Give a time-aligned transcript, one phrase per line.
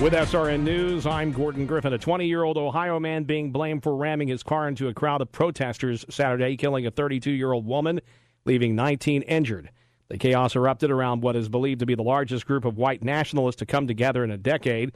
[0.00, 1.92] With SRN News, I'm Gordon Griffin.
[1.92, 5.20] A 20 year old Ohio man being blamed for ramming his car into a crowd
[5.20, 8.00] of protesters Saturday, killing a 32 year old woman,
[8.46, 9.70] leaving 19 injured.
[10.08, 13.56] The chaos erupted around what is believed to be the largest group of white nationalists
[13.56, 14.92] to come together in a decade.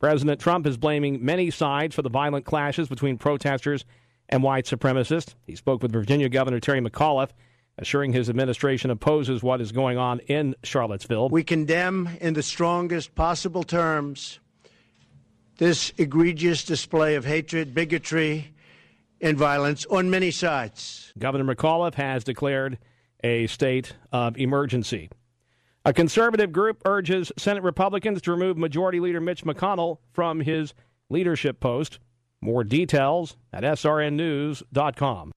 [0.00, 3.84] President Trump is blaming many sides for the violent clashes between protesters
[4.30, 5.34] and white supremacists.
[5.44, 7.32] He spoke with Virginia Governor Terry McAuliffe,
[7.76, 11.28] assuring his administration opposes what is going on in Charlottesville.
[11.28, 14.40] We condemn in the strongest possible terms
[15.58, 18.52] this egregious display of hatred, bigotry,
[19.20, 21.12] and violence on many sides.
[21.18, 22.78] Governor McAuliffe has declared
[23.24, 25.10] a state of emergency.
[25.84, 30.74] A conservative group urges Senate Republicans to remove Majority Leader Mitch McConnell from his
[31.08, 32.00] leadership post.
[32.42, 35.32] More details at srnnews.com.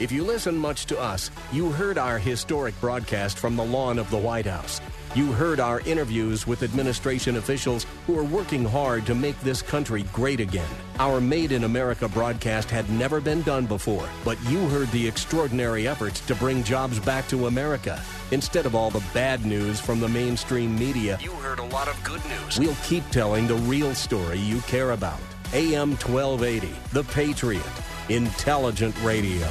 [0.00, 4.08] If you listen much to us, you heard our historic broadcast from the lawn of
[4.10, 4.80] the White House.
[5.16, 10.04] You heard our interviews with administration officials who are working hard to make this country
[10.12, 10.68] great again.
[11.00, 15.88] Our Made in America broadcast had never been done before, but you heard the extraordinary
[15.88, 18.00] efforts to bring jobs back to America.
[18.30, 22.00] Instead of all the bad news from the mainstream media, you heard a lot of
[22.04, 22.60] good news.
[22.60, 25.18] We'll keep telling the real story you care about.
[25.52, 27.64] AM 1280, The Patriot,
[28.08, 29.48] intelligent radio.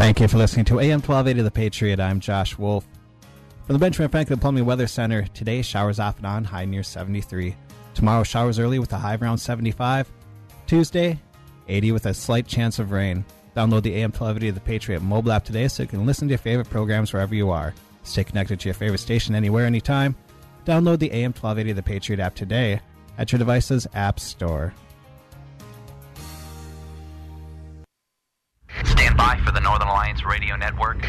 [0.00, 2.00] Thank you for listening to AM 1280 The Patriot.
[2.00, 2.86] I'm Josh Wolf.
[3.66, 7.54] From the Benjamin Franklin Plumbing Weather Center, today showers off and on, high near 73.
[7.92, 10.10] Tomorrow, showers early with a high around 75.
[10.66, 11.20] Tuesday,
[11.68, 13.26] 80 with a slight chance of rain.
[13.54, 16.38] Download the AM 1280 The Patriot mobile app today so you can listen to your
[16.38, 17.74] favorite programs wherever you are.
[18.02, 20.16] Stay connected to your favorite station anywhere, anytime.
[20.64, 22.80] Download the AM 1280 The Patriot app today
[23.18, 24.72] at your device's app store.
[29.20, 31.04] Stand by for the Northern Alliance Radio Network.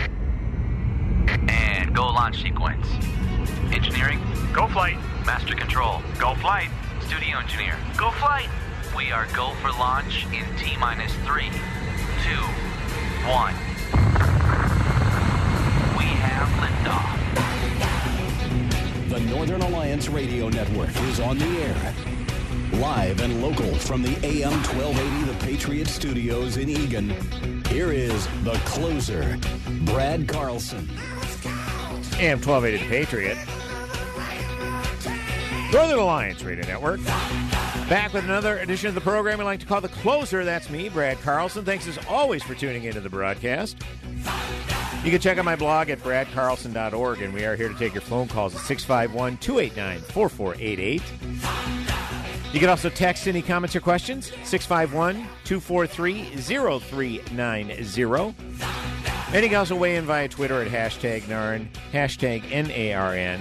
[1.47, 2.85] And go launch sequence.
[3.72, 4.19] Engineering,
[4.53, 4.97] go flight.
[5.25, 6.69] Master control, go flight.
[7.05, 8.49] Studio engineer, go flight.
[8.95, 11.49] We are go for launch in T minus three,
[12.23, 12.44] two,
[13.27, 13.53] one.
[15.97, 17.17] We have liftoff.
[19.09, 22.20] The Northern Alliance Radio Network is on the air.
[22.73, 27.09] Live and local from the AM 1280 The Patriot Studios in Eagan.
[27.67, 29.37] Here is the closer,
[29.81, 30.89] Brad Carlson.
[32.17, 33.37] AM 1280 The Patriot.
[35.71, 37.03] Northern Alliance Radio Network.
[37.89, 40.45] Back with another edition of the program we like to call The Closer.
[40.45, 41.65] That's me, Brad Carlson.
[41.65, 43.77] Thanks as always for tuning into the broadcast.
[45.03, 48.01] You can check out my blog at bradcarlson.org, and we are here to take your
[48.01, 51.80] phone calls at 651 289 4488.
[52.53, 58.35] You can also text any comments or questions, 651 243 0390.
[59.34, 63.40] And you can also weigh in via Twitter at hashtag NARN, hashtag N-A-R-N.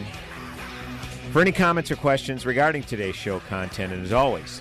[1.33, 4.61] For any comments or questions regarding today's show content, and as always,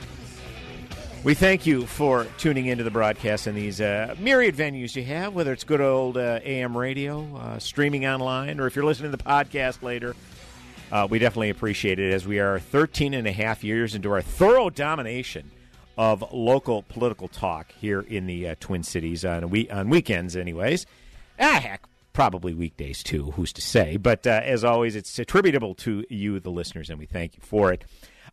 [1.23, 5.35] we thank you for tuning into the broadcast in these uh, myriad venues you have,
[5.35, 9.17] whether it's good old uh, AM radio, uh, streaming online, or if you're listening to
[9.17, 10.15] the podcast later.
[10.91, 14.21] Uh, we definitely appreciate it as we are 13 and a half years into our
[14.21, 15.51] thorough domination
[15.97, 20.85] of local political talk here in the uh, Twin Cities on, we- on weekends, anyways.
[21.39, 21.83] Ah, heck,
[22.13, 23.97] probably weekdays too, who's to say.
[23.97, 27.71] But uh, as always, it's attributable to you, the listeners, and we thank you for
[27.71, 27.83] it.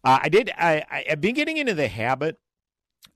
[0.03, 2.38] Uh, I did, I, I've been getting into the habit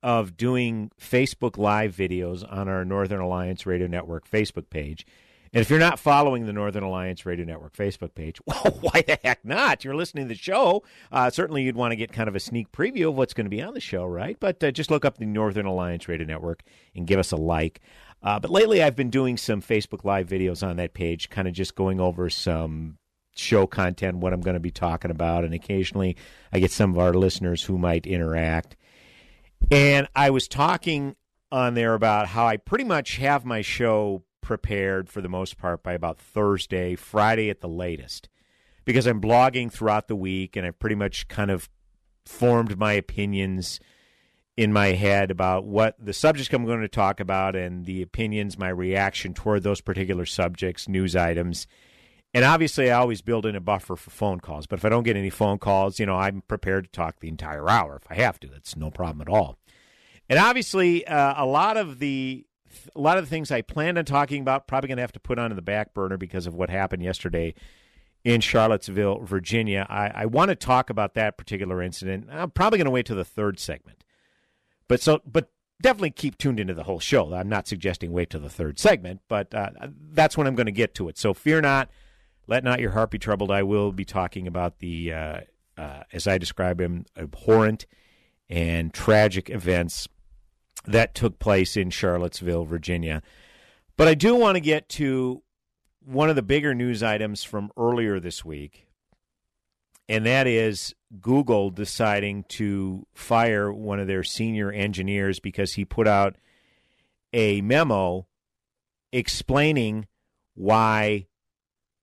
[0.02, 5.06] of doing Facebook Live videos on our Northern Alliance Radio Network Facebook page.
[5.52, 9.18] And if you're not following the Northern Alliance Radio Network Facebook page, well, why the
[9.24, 9.84] heck not?
[9.84, 10.84] You're listening to the show.
[11.10, 13.50] Uh, certainly, you'd want to get kind of a sneak preview of what's going to
[13.50, 14.36] be on the show, right?
[14.38, 16.62] But uh, just look up the Northern Alliance Radio Network
[16.94, 17.80] and give us a like.
[18.22, 21.54] Uh, but lately, I've been doing some Facebook Live videos on that page, kind of
[21.54, 22.98] just going over some
[23.34, 26.16] show content, what I'm going to be talking about, and occasionally
[26.52, 28.76] I get some of our listeners who might interact.
[29.70, 31.16] And I was talking
[31.50, 35.80] on there about how I pretty much have my show prepared for the most part
[35.80, 38.28] by about Thursday, Friday at the latest,
[38.84, 41.68] because I'm blogging throughout the week and I've pretty much kind of
[42.26, 43.78] formed my opinions
[44.56, 48.58] in my head about what the subjects I'm going to talk about and the opinions,
[48.58, 51.68] my reaction toward those particular subjects, news items.
[52.34, 54.66] And obviously, I always build in a buffer for phone calls.
[54.66, 57.28] But if I don't get any phone calls, you know, I'm prepared to talk the
[57.28, 58.48] entire hour if I have to.
[58.48, 59.58] That's no problem at all.
[60.28, 62.46] And obviously, uh, a lot of the
[62.94, 65.20] a lot of the things I planned on talking about probably going to have to
[65.20, 67.54] put on the back burner because of what happened yesterday
[68.24, 69.86] in Charlottesville, Virginia.
[69.88, 72.28] I, I want to talk about that particular incident.
[72.30, 74.04] I'm probably going to wait till the third segment.
[74.88, 75.50] But so, but
[75.80, 77.32] definitely keep tuned into the whole show.
[77.32, 79.70] I'm not suggesting wait till the third segment, but uh,
[80.12, 81.16] that's when I'm going to get to it.
[81.16, 81.90] So fear not,
[82.46, 83.50] let not your heart be troubled.
[83.50, 85.40] I will be talking about the, uh,
[85.78, 87.86] uh, as I describe them, abhorrent
[88.48, 90.08] and tragic events
[90.86, 93.22] that took place in Charlottesville, Virginia.
[93.96, 95.42] But I do want to get to
[96.04, 98.86] one of the bigger news items from earlier this week,
[100.08, 106.08] and that is Google deciding to fire one of their senior engineers because he put
[106.08, 106.36] out
[107.32, 108.26] a memo
[109.12, 110.06] explaining
[110.54, 111.26] why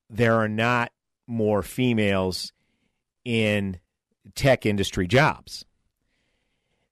[0.10, 0.92] there are not
[1.26, 2.54] more females
[3.26, 3.80] in
[4.36, 5.66] tech industry jobs.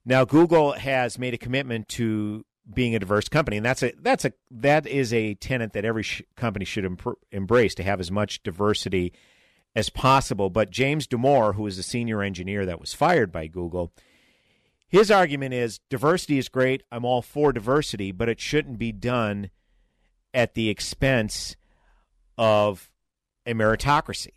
[0.06, 4.26] Now, Google has made a commitment to being a diverse company, and that's a that's
[4.26, 6.98] a that is a tenet that every sh- company should em-
[7.32, 9.14] embrace to have as much diversity
[9.76, 10.50] as possible.
[10.50, 13.94] But James Damore, who is a senior engineer that was fired by Google,
[14.88, 16.84] his argument is diversity is great.
[16.92, 19.50] I'm all for diversity, but it shouldn't be done
[20.34, 21.56] at the expense
[22.38, 22.92] of
[23.46, 24.34] a meritocracy.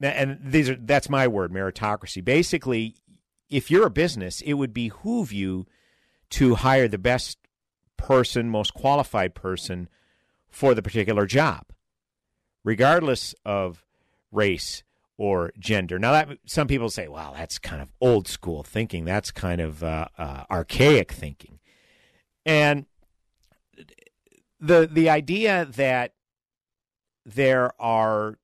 [0.00, 2.24] And these are that's my word, meritocracy.
[2.24, 2.96] Basically,
[3.50, 5.66] if you're a business, it would behoove you
[6.30, 7.38] to hire the best
[7.96, 9.88] person, most qualified person
[10.48, 11.66] for the particular job,
[12.64, 13.84] regardless of
[14.32, 14.82] race
[15.18, 15.98] or gender.
[15.98, 19.04] Now, that some people say, "Well, that's kind of old school thinking.
[19.04, 21.58] That's kind of uh, uh, archaic thinking,"
[22.46, 22.86] and
[24.58, 26.14] the the idea that
[27.24, 28.38] there are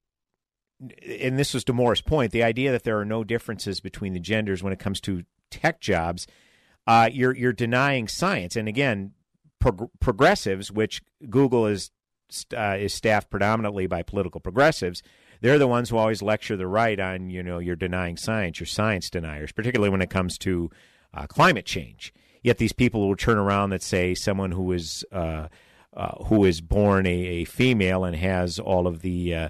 [0.81, 4.63] and this was Damore's point, the idea that there are no differences between the genders
[4.63, 6.27] when it comes to tech jobs,
[6.87, 8.57] uh, you're you're denying science.
[8.57, 9.13] And again,
[9.59, 11.91] prog- progressives, which Google is
[12.57, 15.03] uh, is staffed predominantly by political progressives,
[15.41, 18.67] they're the ones who always lecture the right on you know you're denying science, you're
[18.67, 20.71] science deniers, particularly when it comes to
[21.15, 22.13] uh, climate change.
[22.43, 25.49] Yet these people will turn around that say someone who is uh,
[25.97, 29.49] uh, who is born a, a, female and has all of the uh,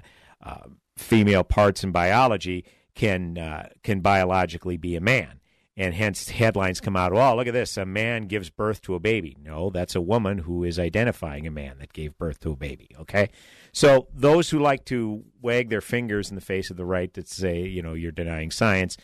[0.97, 2.65] female parts in biology
[2.95, 5.39] can uh, can biologically be a man,
[5.77, 7.13] and hence headlines come out.
[7.13, 7.77] Oh, look at this!
[7.77, 9.37] A man gives birth to a baby.
[9.41, 12.89] No, that's a woman who is identifying a man that gave birth to a baby.
[12.99, 13.29] Okay,
[13.71, 17.27] so those who like to wag their fingers in the face of the right that
[17.27, 18.97] say you know you're denying science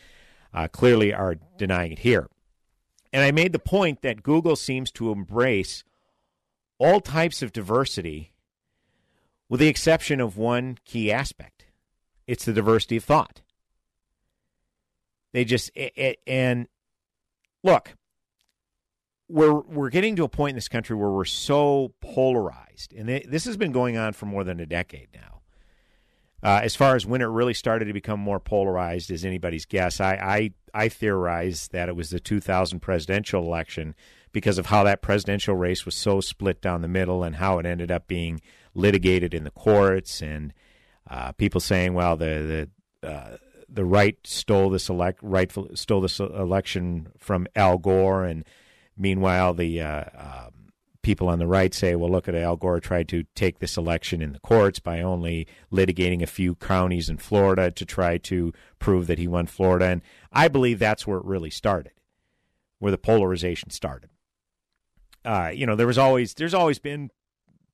[0.52, 2.28] uh, clearly are denying it here.
[3.12, 5.84] And I made the point that Google seems to embrace
[6.78, 8.32] all types of diversity,
[9.48, 11.66] with the exception of one key aspect
[12.26, 13.42] it's the diversity of thought.
[15.32, 15.70] They just
[16.26, 16.68] and
[17.62, 17.96] look,
[19.28, 23.44] we're we're getting to a point in this country where we're so polarized, and this
[23.44, 25.40] has been going on for more than a decade now.
[26.44, 29.98] Uh, as far as when it really started to become more polarized is anybody's guess.
[29.98, 30.12] I,
[30.74, 33.94] I I theorize that it was the 2000 presidential election
[34.30, 37.64] because of how that presidential race was so split down the middle and how it
[37.64, 38.42] ended up being
[38.74, 40.52] litigated in the courts and
[41.08, 42.68] uh, people saying, "Well, the
[43.02, 43.36] the uh,
[43.68, 48.44] the right stole this elect rightful stole this election from Al Gore," and
[48.96, 53.08] meanwhile the uh, um, people on the right say, "Well, look at Al Gore tried
[53.08, 57.70] to take this election in the courts by only litigating a few counties in Florida
[57.70, 60.02] to try to prove that he won Florida." And
[60.32, 61.92] I believe that's where it really started,
[62.78, 64.10] where the polarization started.
[65.24, 67.10] Uh, you know, there was always there's always been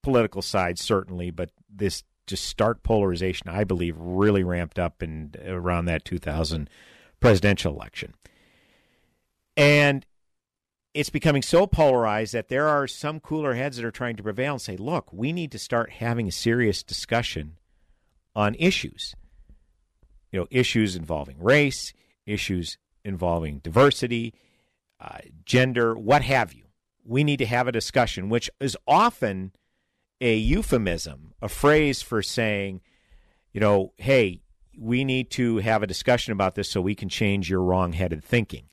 [0.03, 5.85] political sides certainly, but this just stark polarization, I believe, really ramped up in around
[5.87, 6.71] that 2000
[7.21, 8.15] presidential election.
[9.57, 10.07] And
[10.95, 14.55] it's becoming so polarized that there are some cooler heads that are trying to prevail
[14.55, 17.59] and say, look, we need to start having a serious discussion
[18.35, 19.15] on issues.
[20.33, 21.93] You know, issues involving race,
[22.27, 24.35] issues involving diversity,
[25.01, 26.65] uh, gender, what have you.
[27.05, 29.53] We need to have a discussion, which is often
[30.21, 32.81] a euphemism, a phrase for saying,
[33.53, 34.43] you know, hey,
[34.79, 38.25] we need to have a discussion about this so we can change your wrong headed
[38.25, 38.67] thinking.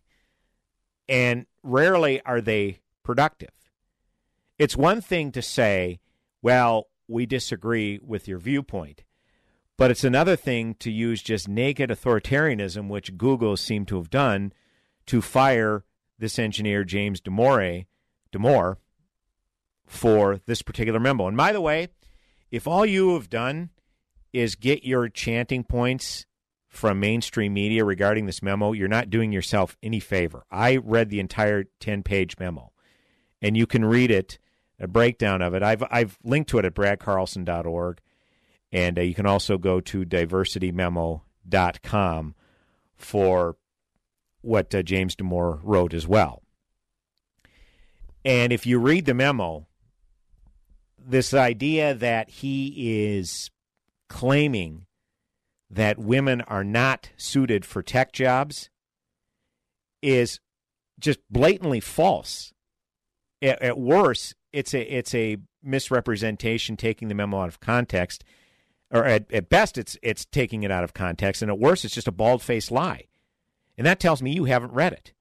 [1.09, 3.51] And rarely are they productive.
[4.59, 5.99] It's one thing to say,
[6.41, 9.03] well, we disagree with your viewpoint.
[9.77, 14.51] But it's another thing to use just naked authoritarianism, which Google seemed to have done,
[15.05, 15.85] to fire
[16.17, 17.85] this engineer, James Demore,
[18.33, 18.77] Damore
[19.87, 21.27] for this particular memo.
[21.27, 21.87] And by the way,
[22.51, 23.71] if all you have done
[24.33, 26.25] is get your chanting points
[26.67, 30.43] from mainstream media regarding this memo, you're not doing yourself any favor.
[30.51, 32.71] I read the entire 10 page memo,
[33.41, 34.37] and you can read it,
[34.79, 35.63] a breakdown of it.
[35.63, 37.99] I've, I've linked to it at bradcarlson.org,
[38.71, 42.35] and uh, you can also go to diversitymemo.com
[42.95, 43.57] for
[44.41, 46.43] what uh, James Damore wrote as well.
[48.25, 49.66] And if you read the memo,
[51.07, 53.49] this idea that he is
[54.09, 54.85] claiming
[55.69, 58.69] that women are not suited for tech jobs
[60.01, 60.39] is
[60.99, 62.53] just blatantly false.
[63.41, 68.23] At, at worst, it's a it's a misrepresentation, taking the memo out of context,
[68.91, 71.95] or at, at best, it's it's taking it out of context, and at worst, it's
[71.95, 73.05] just a bald faced lie,
[73.77, 75.13] and that tells me you haven't read it.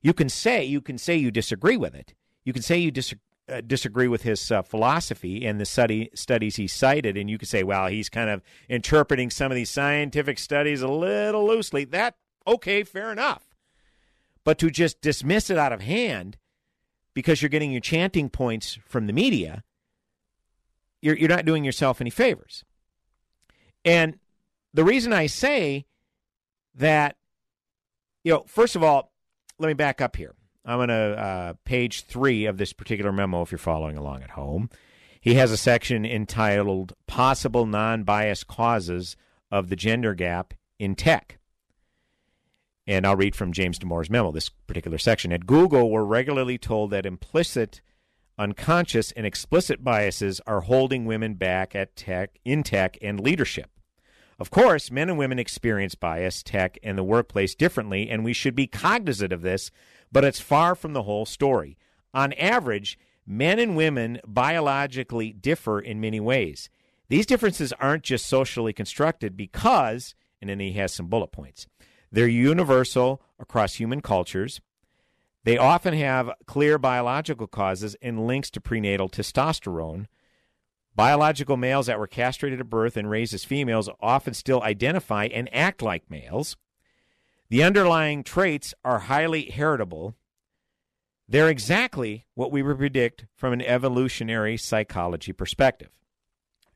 [0.00, 2.14] You can say you can say you disagree with it.
[2.44, 6.56] You can say you disagree uh, disagree with his uh, philosophy and the study studies
[6.56, 10.38] he cited, and you could say, well, he's kind of interpreting some of these scientific
[10.38, 11.84] studies a little loosely.
[11.84, 13.54] That okay, fair enough.
[14.44, 16.36] But to just dismiss it out of hand
[17.14, 19.64] because you're getting your chanting points from the media,
[21.00, 22.64] you're you're not doing yourself any favors.
[23.84, 24.18] And
[24.74, 25.86] the reason I say
[26.74, 27.16] that,
[28.24, 29.12] you know, first of all,
[29.58, 30.34] let me back up here.
[30.64, 34.30] I'm going to uh, page three of this particular memo if you're following along at
[34.30, 34.68] home.
[35.20, 39.16] He has a section entitled Possible Non Bias Causes
[39.50, 41.38] of the Gender Gap in Tech.
[42.86, 45.32] And I'll read from James Damore's memo, this particular section.
[45.32, 47.82] At Google, we're regularly told that implicit,
[48.38, 53.70] unconscious, and explicit biases are holding women back at tech, in tech and leadership.
[54.38, 58.54] Of course, men and women experience bias, tech, and the workplace differently, and we should
[58.54, 59.70] be cognizant of this
[60.10, 61.76] but it's far from the whole story.
[62.14, 66.70] On average, men and women biologically differ in many ways.
[67.08, 71.66] These differences aren't just socially constructed because, and then he has some bullet points,
[72.10, 74.60] they're universal across human cultures.
[75.44, 80.06] They often have clear biological causes and links to prenatal testosterone.
[80.94, 85.48] Biological males that were castrated at birth and raised as females often still identify and
[85.54, 86.56] act like males.
[87.50, 90.14] The underlying traits are highly heritable.
[91.26, 95.90] They're exactly what we would predict from an evolutionary psychology perspective.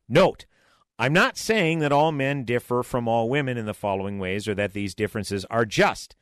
[0.09, 0.47] Note,
[0.99, 4.55] I'm not saying that all men differ from all women in the following ways or
[4.55, 6.17] that these differences are just.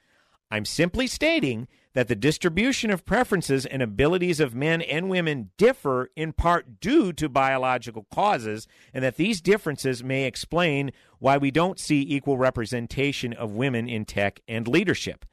[0.50, 6.11] I'm simply stating that the distribution of preferences and abilities of men and women differ
[6.16, 11.79] in part due to biological causes, and that these differences may explain why we don't
[11.79, 15.25] see equal representation of women in tech and leadership.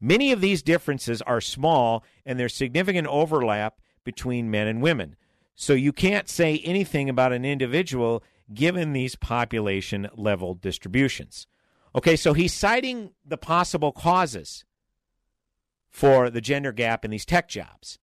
[0.00, 5.16] Many of these differences are small, and there's significant overlap between men and women.
[5.54, 11.46] So you can't say anything about an individual given these population level distributions.
[11.94, 14.64] Okay, so he's citing the possible causes
[15.90, 17.98] for the gender gap in these tech jobs.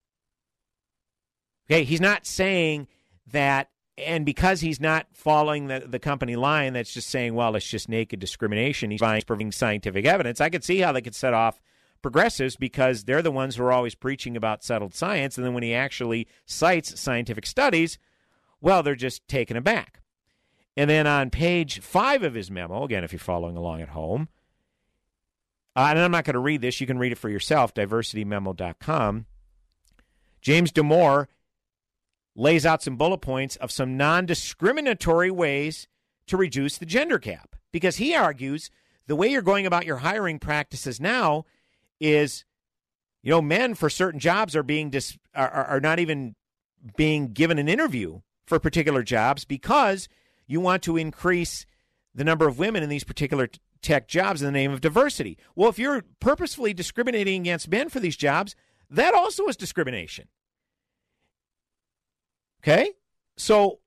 [1.70, 2.88] Okay, he's not saying
[3.28, 3.70] that,
[4.00, 7.90] and because he's not following the, the company line that's just saying, well, it's just
[7.90, 10.42] naked discrimination, he's providing scientific evidence.
[10.42, 11.62] I could see how they could set off
[12.02, 15.38] progressives because they're the ones who are always preaching about settled science.
[15.38, 17.98] And then when he actually cites scientific studies,
[18.62, 20.02] well, they're just taken aback.
[20.78, 24.30] And then on page five of his memo, again, if you're following along at home,
[25.76, 26.82] uh, and I'm not going to read this.
[26.82, 29.26] You can read it for yourself, diversitymemo.com.
[30.42, 31.28] James Damore
[32.36, 35.88] lays out some bullet points of some non discriminatory ways
[36.28, 37.56] to reduce the gender gap.
[37.72, 38.72] Because he argues
[39.08, 41.46] the way you're going about your hiring practices now
[42.00, 42.46] is,
[43.22, 46.36] you know, men for certain jobs are being dis- are, are not even
[46.96, 50.08] being given an interview for particular jobs because
[50.48, 51.66] you want to increase
[52.16, 53.50] the number of women in these particular
[53.82, 55.38] tech jobs in the name of diversity.
[55.56, 58.56] Well, if you're purposefully discriminating against men for these jobs,
[58.90, 60.28] that also is discrimination.
[62.64, 62.92] Okay?
[63.38, 63.80] So,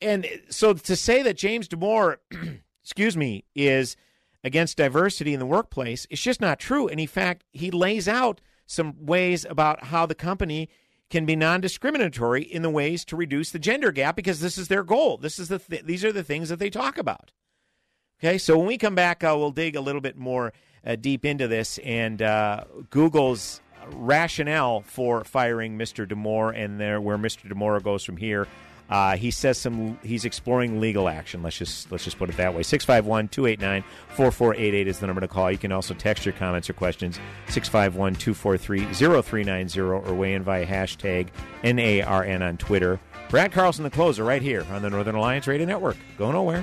[0.00, 2.16] and so to say that James Damore,
[2.82, 3.96] excuse me, is
[4.42, 6.86] against diversity in the workplace, it's just not true.
[6.86, 10.68] And in fact, he lays out some ways about how the company
[11.10, 14.82] can be non-discriminatory in the ways to reduce the gender gap because this is their
[14.82, 15.16] goal.
[15.16, 17.32] This is the th- these are the things that they talk about.
[18.20, 20.52] Okay, so when we come back, uh, we'll dig a little bit more
[20.86, 23.60] uh, deep into this and uh, Google's
[23.90, 26.06] rationale for firing Mr.
[26.06, 27.48] Damore and there where Mr.
[27.48, 28.46] Damore goes from here.
[28.88, 29.98] Uh, he says some.
[30.02, 31.42] He's exploring legal action.
[31.42, 32.60] Let's just let's just put it that way.
[32.62, 35.50] 651-289-4488 is the number to call.
[35.50, 41.28] You can also text your comments or questions 651-243-0390 or weigh in via hashtag
[41.62, 43.00] NARN on Twitter.
[43.30, 45.96] Brad Carlson, the closer, right here on the Northern Alliance Radio Network.
[46.18, 46.62] Go nowhere.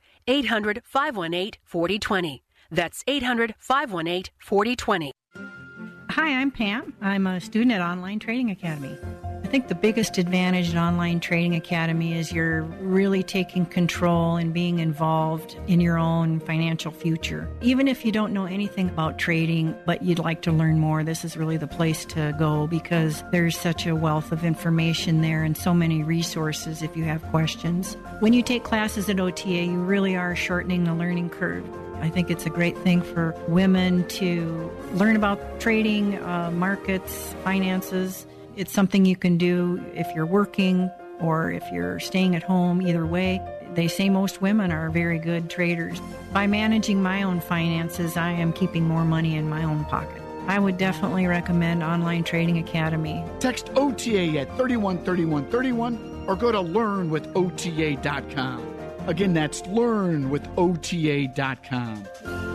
[0.27, 2.43] 800 518 4020.
[2.69, 5.11] That's 800 518 4020.
[6.11, 6.93] Hi, I'm Pam.
[7.01, 8.97] I'm a student at Online Trading Academy.
[9.51, 14.53] I think the biggest advantage at Online Trading Academy is you're really taking control and
[14.53, 17.49] being involved in your own financial future.
[17.59, 21.25] Even if you don't know anything about trading, but you'd like to learn more, this
[21.25, 25.57] is really the place to go because there's such a wealth of information there and
[25.57, 27.97] so many resources if you have questions.
[28.21, 31.65] When you take classes at OTA, you really are shortening the learning curve.
[32.01, 38.25] I think it's a great thing for women to learn about trading, uh, markets, finances.
[38.61, 43.07] It's something you can do if you're working or if you're staying at home, either
[43.07, 43.41] way.
[43.73, 45.99] They say most women are very good traders.
[46.31, 50.21] By managing my own finances, I am keeping more money in my own pocket.
[50.45, 53.25] I would definitely recommend Online Trading Academy.
[53.39, 58.75] Text OTA at 313131 or go to learnwithota.com.
[59.07, 62.50] Again, that's learnwithota.com.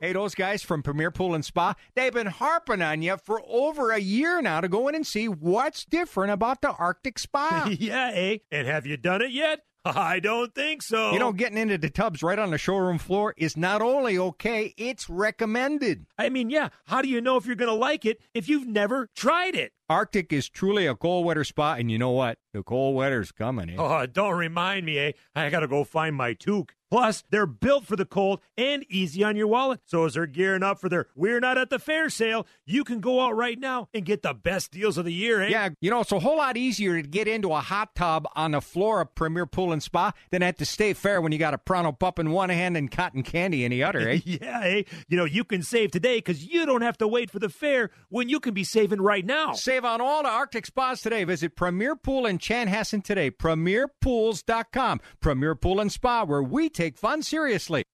[0.00, 3.92] Hey, those guys from Premier Pool and Spa, they've been harping on you for over
[3.92, 7.68] a year now to go in and see what's different about the Arctic Spa.
[7.78, 8.38] yeah, eh?
[8.50, 9.60] And have you done it yet?
[9.84, 11.12] I don't think so.
[11.12, 14.74] You know, getting into the tubs right on the showroom floor is not only okay,
[14.76, 16.06] it's recommended.
[16.16, 18.66] I mean, yeah, how do you know if you're going to like it if you've
[18.66, 19.72] never tried it?
[19.92, 22.38] Arctic is truly a cold weather spot, and you know what?
[22.54, 23.68] The cold weather's coming.
[23.68, 23.76] Eh?
[23.78, 25.12] Oh, don't remind me, eh?
[25.34, 26.74] I got to go find my toque.
[26.92, 29.80] Plus, they're built for the cold and easy on your wallet.
[29.86, 33.00] So as they're gearing up for their We're Not at the Fair sale, you can
[33.00, 35.48] go out right now and get the best deals of the year, eh?
[35.48, 38.50] Yeah, you know, it's a whole lot easier to get into a hot tub on
[38.50, 41.54] the floor of Premier Pool and Spa than at the State Fair when you got
[41.54, 44.20] a Pronto Pup in one hand and cotton candy in the other, eh?
[44.26, 44.82] yeah, eh?
[45.08, 47.88] You know, you can save today because you don't have to wait for the fair
[48.10, 49.54] when you can be saving right now.
[49.54, 51.24] Save on all the Arctic spas today.
[51.24, 53.30] Visit Premier Pool in Chanhassen today.
[53.30, 55.00] PremierPools.com.
[55.20, 57.84] Premier Pool and Spa, where we take fun seriously.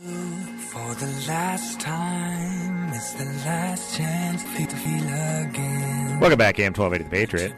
[0.00, 6.20] For the last time, it's the last chance to feel again.
[6.20, 7.52] Welcome back, AM 1280 The Patriot.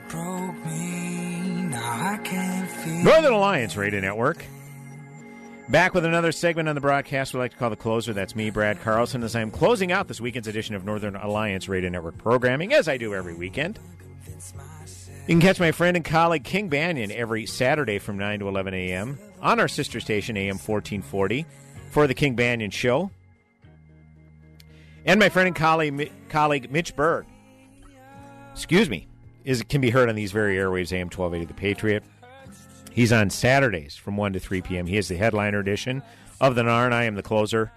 [0.66, 4.44] Me, now I can't feel Northern Alliance Radio Network.
[5.68, 8.12] Back with another segment on the broadcast we like to call the closer.
[8.12, 11.90] That's me, Brad Carlson, as I'm closing out this weekend's edition of Northern Alliance Radio
[11.90, 13.80] Network programming, as I do every weekend.
[15.26, 18.74] You can catch my friend and colleague King Banaian every Saturday from 9 to 11
[18.74, 19.18] a.m.
[19.42, 21.44] on our sister station, AM 1440,
[21.90, 23.10] for the King Banaian Show.
[25.04, 27.26] And my friend and colleague, colleague Mitch Berg,
[28.52, 29.08] excuse me,
[29.44, 32.04] is can be heard on these very airwaves, AM 1280 The Patriot.
[32.96, 34.86] He's on Saturdays from 1 to 3 p.m.
[34.86, 36.02] He is the headliner edition
[36.40, 37.70] of the NAR, and I am the closer.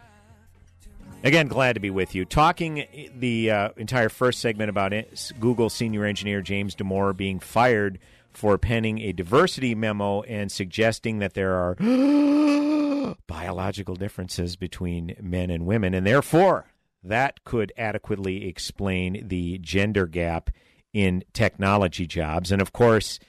[1.25, 2.23] Again, glad to be with you.
[2.23, 7.99] Talking the uh, entire first segment about it, Google senior engineer James Damore being fired
[8.31, 11.75] for penning a diversity memo and suggesting that there are
[13.27, 16.67] biological differences between men and women, and therefore
[17.03, 20.49] that could adequately explain the gender gap
[20.93, 22.53] in technology jobs.
[22.53, 23.19] And of course,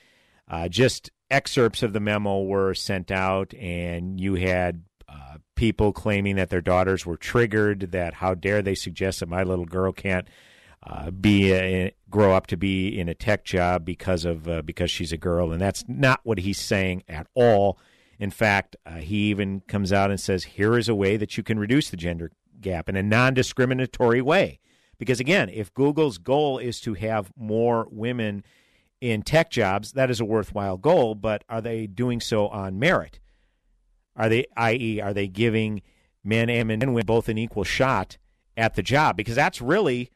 [0.47, 6.37] uh, just excerpts of the memo were sent out, and you had uh, people claiming
[6.37, 10.29] that their daughters were triggered, that how dare they suggest that my little girl can't
[10.83, 14.91] uh, be a, grow up to be in a tech job because of uh, because
[14.91, 17.79] she's a girl, and that's not what he's saying at all.
[18.19, 21.43] In fact, uh, he even comes out and says, "Here is a way that you
[21.43, 24.59] can reduce the gender gap in a non-discriminatory way."
[24.99, 28.45] Because again, if Google's goal is to have more women
[29.01, 31.15] in tech jobs, that is a worthwhile goal.
[31.15, 33.21] But are they doing so on merit?
[34.17, 35.83] Are they, i.e., are they giving
[36.23, 38.19] men and women both an equal shot
[38.57, 39.17] at the job?
[39.17, 40.11] Because that's really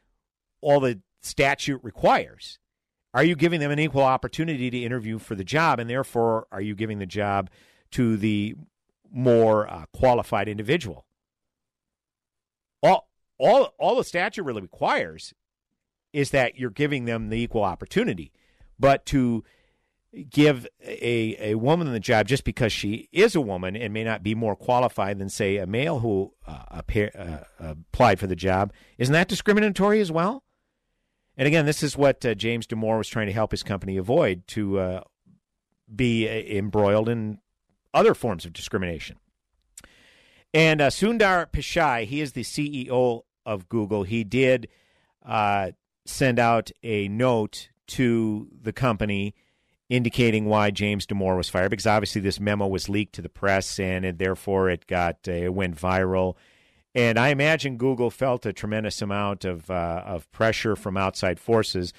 [0.61, 2.59] all the statute requires.
[3.13, 6.61] Are you giving them an equal opportunity to interview for the job, and therefore are
[6.61, 7.49] you giving the job
[7.91, 8.55] to the
[9.15, 11.05] more uh, qualified individual.
[12.83, 15.33] All, all, all the statute really requires
[16.11, 18.31] is that you're giving them the equal opportunity.
[18.79, 19.43] But to
[20.29, 24.23] give a, a woman the job just because she is a woman and may not
[24.23, 28.71] be more qualified than, say, a male who uh, appear, uh, applied for the job,
[28.97, 30.43] isn't that discriminatory as well?
[31.37, 34.47] And again, this is what uh, James Damore was trying to help his company avoid
[34.47, 35.01] to uh,
[35.93, 37.39] be uh, embroiled in
[37.93, 39.17] other forms of discrimination.
[40.53, 44.03] And uh, Sundar Pichai, he is the CEO of Google.
[44.03, 44.69] He did
[46.05, 49.33] send out a note to the company
[49.89, 53.79] indicating why James Damore was fired, because obviously this memo was leaked to the press
[53.79, 56.35] and it, therefore it got uh, it went viral.
[56.95, 61.93] And I imagine Google felt a tremendous amount of uh, of pressure from outside forces.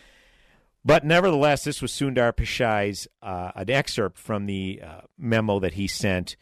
[0.84, 5.86] But nevertheless, this was Sundar Pichai's uh, an excerpt from the uh, memo that he
[5.86, 6.36] sent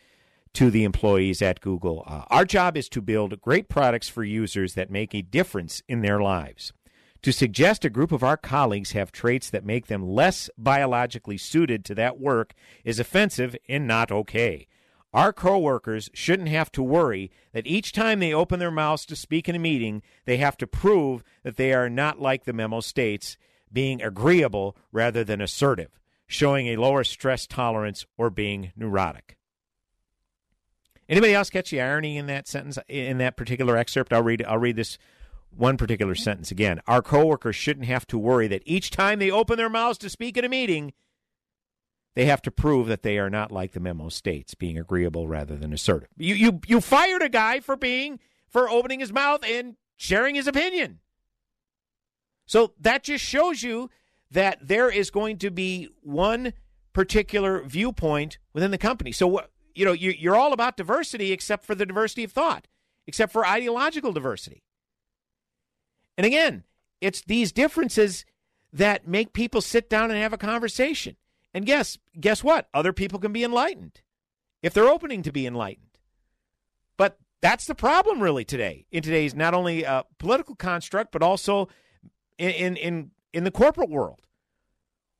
[0.52, 2.04] to the employees at Google.
[2.06, 6.02] Uh, Our job is to build great products for users that make a difference in
[6.02, 6.72] their lives.
[7.24, 11.82] To suggest a group of our colleagues have traits that make them less biologically suited
[11.86, 12.52] to that work
[12.84, 14.66] is offensive and not okay.
[15.14, 19.48] Our coworkers shouldn't have to worry that each time they open their mouths to speak
[19.48, 23.38] in a meeting, they have to prove that they are not like the memo states,
[23.72, 29.38] being agreeable rather than assertive, showing a lower stress tolerance, or being neurotic.
[31.08, 34.12] Anybody else catch the irony in that sentence in that particular excerpt?
[34.12, 34.98] I'll read I'll read this
[35.56, 36.80] one particular sentence again.
[36.86, 40.36] Our coworkers shouldn't have to worry that each time they open their mouths to speak
[40.36, 40.92] at a meeting,
[42.14, 45.56] they have to prove that they are not like the memo states, being agreeable rather
[45.56, 46.08] than assertive.
[46.16, 50.46] You you you fired a guy for being for opening his mouth and sharing his
[50.46, 51.00] opinion.
[52.46, 53.90] So that just shows you
[54.30, 56.52] that there is going to be one
[56.92, 59.10] particular viewpoint within the company.
[59.12, 59.42] So
[59.74, 62.68] you know you, are all about diversity except for the diversity of thought,
[63.06, 64.62] except for ideological diversity.
[66.16, 66.64] And again,
[67.00, 68.24] it's these differences
[68.72, 71.16] that make people sit down and have a conversation.
[71.52, 72.68] And guess guess what?
[72.74, 74.00] Other people can be enlightened
[74.62, 75.98] if they're opening to be enlightened.
[76.96, 81.68] But that's the problem really today in today's not only uh, political construct but also
[82.38, 84.26] in, in in in the corporate world,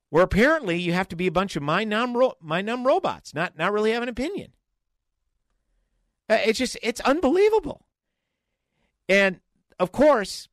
[0.09, 3.33] where apparently you have to be a bunch of mind numb ro- mind numb robots,
[3.33, 4.51] not not really have an opinion.
[6.29, 7.85] Uh, it's just it's unbelievable.
[9.07, 9.39] And
[9.79, 10.49] of course,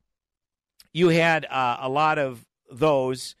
[0.93, 3.35] you had uh, a lot of those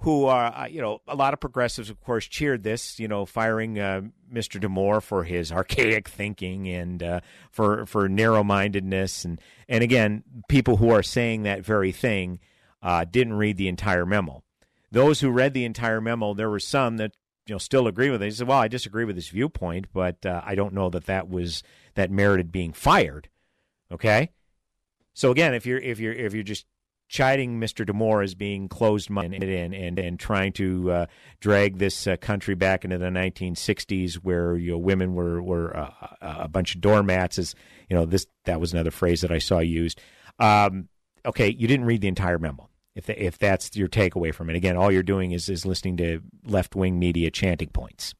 [0.00, 3.26] who are, uh, you know, a lot of progressives, of course, cheered this, you know,
[3.26, 4.60] firing uh, Mr.
[4.60, 10.76] Damore for his archaic thinking and uh, for for narrow mindedness, and and again, people
[10.76, 12.38] who are saying that very thing
[12.82, 14.42] uh, didn't read the entire memo.
[14.90, 17.12] Those who read the entire memo, there were some that
[17.46, 18.26] you know still agree with it.
[18.26, 21.28] They said, "Well, I disagree with his viewpoint, but uh, I don't know that that
[21.28, 21.62] was
[21.94, 23.28] that merited being fired."
[23.92, 24.30] Okay,
[25.12, 26.64] so again, if you're if you're if you're just
[27.10, 27.84] chiding Mr.
[27.84, 31.06] Damore as being closed-minded and and, and trying to uh,
[31.40, 35.90] drag this uh, country back into the 1960s, where you know women were were uh,
[36.22, 37.38] a bunch of doormats.
[37.38, 37.54] As
[37.90, 40.00] you know, this that was another phrase that I saw used.
[40.38, 40.88] Um,
[41.26, 42.68] okay, you didn't read the entire memo.
[42.94, 45.96] If the, if that's your takeaway from it, again, all you're doing is is listening
[45.98, 48.14] to left wing media chanting points.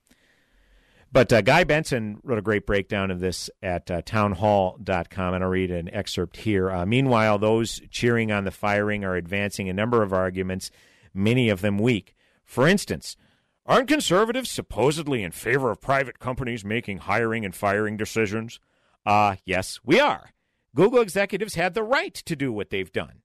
[1.12, 5.50] But uh, Guy Benson wrote a great breakdown of this at uh, townhall.com, and I'll
[5.50, 6.70] read an excerpt here.
[6.70, 10.70] Uh, Meanwhile, those cheering on the firing are advancing a number of arguments,
[11.12, 12.14] many of them weak.
[12.44, 13.16] For instance,
[13.66, 18.60] aren't conservatives supposedly in favor of private companies making hiring and firing decisions?
[19.04, 20.30] Uh, yes, we are.
[20.76, 23.22] Google executives had the right to do what they've done.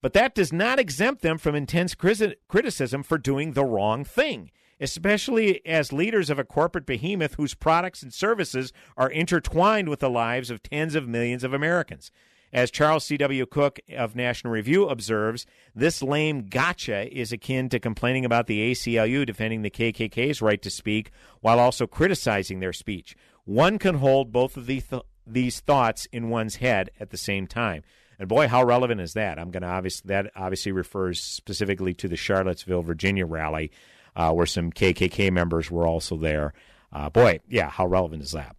[0.00, 5.64] But that does not exempt them from intense criticism for doing the wrong thing especially
[5.66, 10.50] as leaders of a corporate behemoth whose products and services are intertwined with the lives
[10.50, 12.10] of tens of millions of Americans.
[12.52, 13.44] As Charles C.W.
[13.46, 19.26] Cook of National Review observes, this lame gotcha is akin to complaining about the ACLU
[19.26, 21.10] defending the KKK's right to speak
[21.40, 23.16] while also criticizing their speech.
[23.44, 27.46] One can hold both of these, th- these thoughts in one's head at the same
[27.46, 27.82] time.
[28.18, 29.38] And boy, how relevant is that?
[29.38, 33.70] I'm going to obviously that obviously refers specifically to the Charlottesville, Virginia rally
[34.16, 36.52] uh, where some KKK members were also there.
[36.92, 38.56] Uh, boy, yeah, how relevant is that?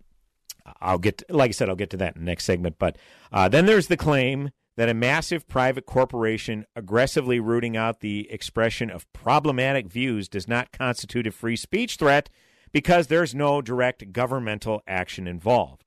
[0.79, 2.77] I'll get, to, like I said, I'll get to that in the next segment.
[2.77, 2.97] But
[3.31, 8.91] uh, then there's the claim that a massive private corporation aggressively rooting out the expression
[8.91, 12.29] of problematic views does not constitute a free speech threat
[12.71, 15.83] because there's no direct governmental action involved.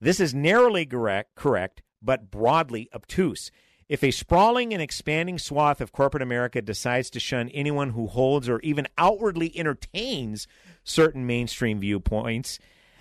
[0.00, 3.50] This is narrowly correct, correct but broadly obtuse.
[3.88, 8.48] If a sprawling and expanding swath of corporate America decides to shun anyone who holds
[8.48, 10.46] or even outwardly entertains
[10.84, 12.58] certain mainstream viewpoints,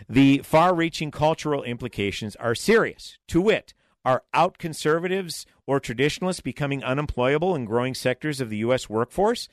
[0.10, 3.18] The far reaching cultural implications are serious.
[3.28, 3.74] To wit,
[4.06, 8.90] are out conservatives or traditionalists becoming unemployable in growing sectors of the U.S.
[8.90, 9.48] workforce?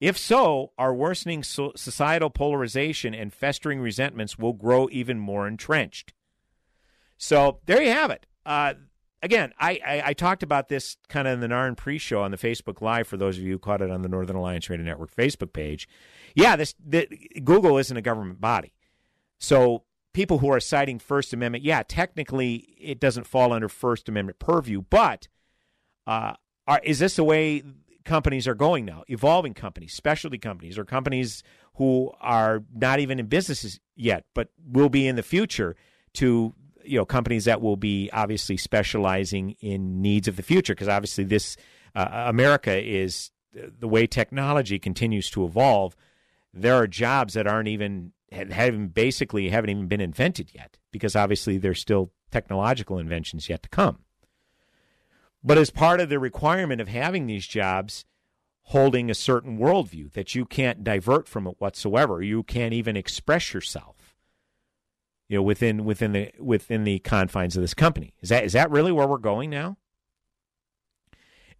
[0.00, 6.12] If so, our worsening societal polarization and festering resentments will grow even more entrenched.
[7.16, 8.26] So there you have it.
[8.44, 8.74] Uh,
[9.24, 12.36] again, I, I, I, talked about this kind of in the Narn pre-show on the
[12.36, 13.08] Facebook Live.
[13.08, 15.88] For those of you who caught it on the Northern Alliance Radio Network Facebook page,
[16.34, 17.08] yeah, this the,
[17.42, 18.74] Google isn't a government body,
[19.38, 19.82] so
[20.12, 24.82] people who are citing First Amendment, yeah, technically it doesn't fall under First Amendment purview,
[24.90, 25.26] but
[26.06, 26.34] uh,
[26.68, 27.62] are, is this the way
[28.04, 29.04] companies are going now?
[29.08, 31.42] Evolving companies, specialty companies, or companies
[31.76, 35.74] who are not even in businesses yet, but will be in the future
[36.12, 36.54] to
[36.84, 41.24] you know companies that will be obviously specializing in needs of the future because obviously
[41.24, 41.56] this
[41.94, 45.96] uh, America is the way technology continues to evolve.
[46.52, 51.58] There are jobs that aren't even haven't basically haven't even been invented yet because obviously
[51.58, 53.98] there's still technological inventions yet to come.
[55.42, 58.04] But as part of the requirement of having these jobs,
[58.62, 63.52] holding a certain worldview that you can't divert from it whatsoever, you can't even express
[63.52, 63.93] yourself.
[65.34, 68.14] You know, within within the within the confines of this company.
[68.20, 69.78] Is that is that really where we're going now?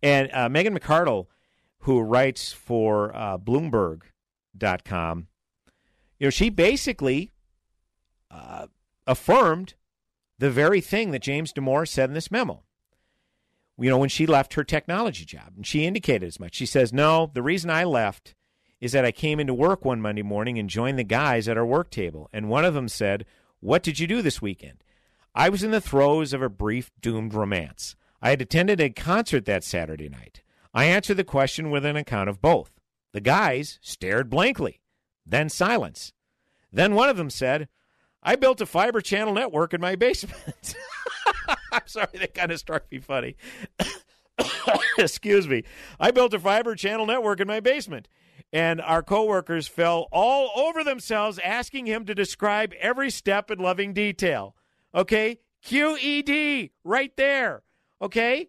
[0.00, 1.26] And uh, Megan McArdle,
[1.78, 5.26] who writes for uh, Bloomberg.com,
[6.20, 7.32] you know, she basically
[8.30, 8.68] uh,
[9.08, 9.74] affirmed
[10.38, 12.62] the very thing that James Damore said in this memo.
[13.76, 16.54] You know, when she left her technology job, and she indicated as much.
[16.54, 18.36] She says, No, the reason I left
[18.80, 21.66] is that I came into work one Monday morning and joined the guys at our
[21.66, 22.30] work table.
[22.32, 23.26] And one of them said,
[23.64, 24.84] What did you do this weekend?
[25.34, 27.96] I was in the throes of a brief doomed romance.
[28.20, 30.42] I had attended a concert that Saturday night.
[30.74, 32.72] I answered the question with an account of both.
[33.14, 34.82] The guys stared blankly,
[35.24, 36.12] then silence.
[36.70, 37.68] Then one of them said,
[38.22, 40.74] I built a fiber channel network in my basement.
[41.72, 43.34] I'm sorry, that kind of struck me funny.
[44.98, 45.64] Excuse me.
[45.98, 48.08] I built a fiber channel network in my basement,
[48.54, 53.92] and our coworkers fell all over themselves asking him to describe every step in loving
[53.92, 54.54] detail.
[54.94, 55.40] Okay?
[55.66, 57.64] QED, right there.
[58.00, 58.48] Okay?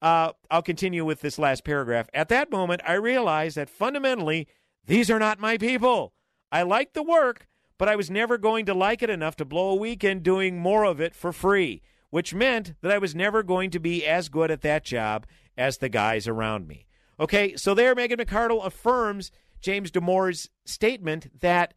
[0.00, 2.08] Uh, I'll continue with this last paragraph.
[2.14, 4.46] At that moment, I realized that fundamentally,
[4.86, 6.14] these are not my people.
[6.52, 9.70] I like the work, but I was never going to like it enough to blow
[9.70, 13.70] a weekend doing more of it for free which meant that I was never going
[13.70, 16.86] to be as good at that job as the guys around me.
[17.20, 19.30] Okay, so there, Megan McArdle affirms
[19.60, 21.74] James Damore's statement that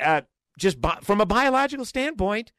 [0.00, 0.22] uh,
[0.56, 2.52] just bi- from a biological standpoint,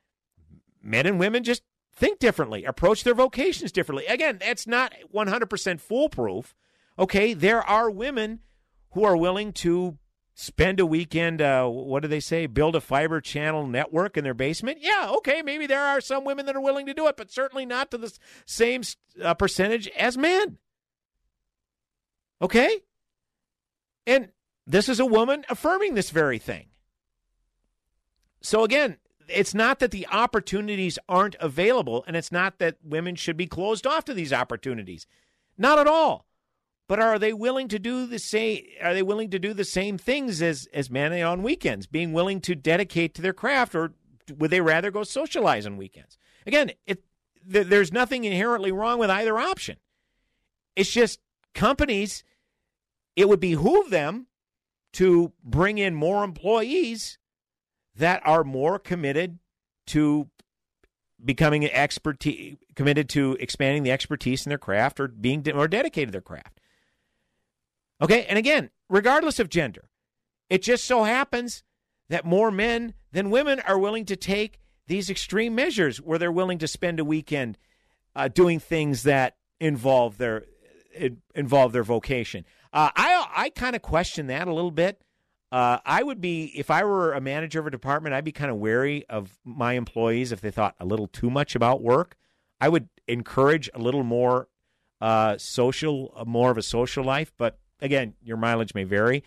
[0.84, 1.63] men and women just
[1.95, 4.06] think differently, approach their vocations differently.
[4.06, 6.56] Again, that's not 100% foolproof.
[7.00, 8.39] Okay, there are women
[8.91, 9.97] who are willing to
[10.34, 14.36] spend a weekend, uh, what do they say, build a fiber channel network in their
[14.36, 14.78] basement?
[14.82, 17.65] Yeah, okay, maybe there are some women that are willing to do it, but certainly
[17.65, 18.84] not to the same
[19.23, 20.58] uh, percentage as men.
[22.41, 22.82] Okay?
[24.06, 24.30] And
[24.65, 26.67] this is a woman affirming this very thing.
[28.41, 28.97] So again,
[29.28, 33.86] it's not that the opportunities aren't available, and it's not that women should be closed
[33.86, 35.06] off to these opportunities.
[35.58, 36.26] Not at all.
[36.88, 38.63] But are they willing to do the same?
[38.82, 41.86] Are they willing to do the same things as as men on weekends?
[41.86, 43.93] Being willing to dedicate to their craft, or
[44.34, 46.17] would they rather go socialize on weekends?
[46.45, 47.04] Again, it
[47.52, 49.78] th- there's nothing inherently wrong with either option.
[50.78, 51.19] It's just
[51.58, 52.24] companies.
[53.15, 54.28] It would behoove them
[54.93, 57.17] to bring in more employees
[57.96, 59.39] that are more committed
[59.88, 60.30] to
[61.24, 66.12] becoming expertise committed to expanding the expertise in their craft or being more dedicated to
[66.12, 66.62] their craft.
[68.00, 69.89] Okay, and again, regardless of gender,
[70.50, 71.63] it just so happens
[72.10, 76.60] that more men than women are willing to take these extreme measures where they're willing
[76.60, 77.58] to spend a weekend
[78.15, 80.46] uh, doing things that involve their
[81.36, 82.45] involve their vocation.
[82.73, 85.01] Uh, I I kind of question that a little bit.
[85.51, 88.51] Uh, I would be if I were a manager of a department, I'd be kind
[88.51, 92.17] of wary of my employees if they thought a little too much about work.
[92.60, 94.49] I would encourage a little more
[94.99, 99.23] uh, social, more of a social life, but again, your mileage may vary.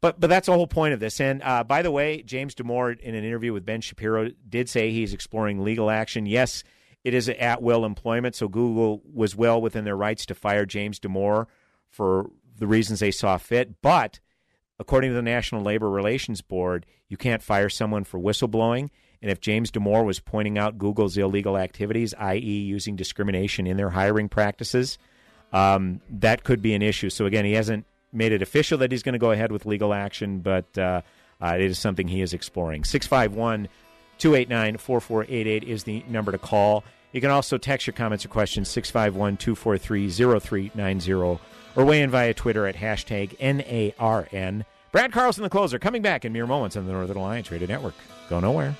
[0.00, 1.20] But but that's the whole point of this.
[1.20, 4.90] And uh, by the way, James Damore, in an interview with Ben Shapiro, did say
[4.90, 6.24] he's exploring legal action.
[6.24, 6.62] Yes,
[7.08, 11.00] it is at will employment, so Google was well within their rights to fire James
[11.00, 11.46] Damore
[11.88, 13.80] for the reasons they saw fit.
[13.80, 14.20] But
[14.78, 18.90] according to the National Labor Relations Board, you can't fire someone for whistleblowing.
[19.22, 23.90] And if James Damore was pointing out Google's illegal activities, i.e., using discrimination in their
[23.90, 24.98] hiring practices,
[25.50, 27.08] um, that could be an issue.
[27.08, 29.94] So again, he hasn't made it official that he's going to go ahead with legal
[29.94, 31.00] action, but uh,
[31.40, 32.84] uh, it is something he is exploring.
[32.84, 33.68] 651
[34.18, 36.84] 289 4488 is the number to call.
[37.12, 42.34] You can also text your comments or questions 651 243 0390 or weigh in via
[42.34, 44.64] Twitter at hashtag NARN.
[44.90, 47.94] Brad Carlson, the closer, coming back in mere moments on the Northern Alliance Radio Network.
[48.28, 48.74] Go nowhere.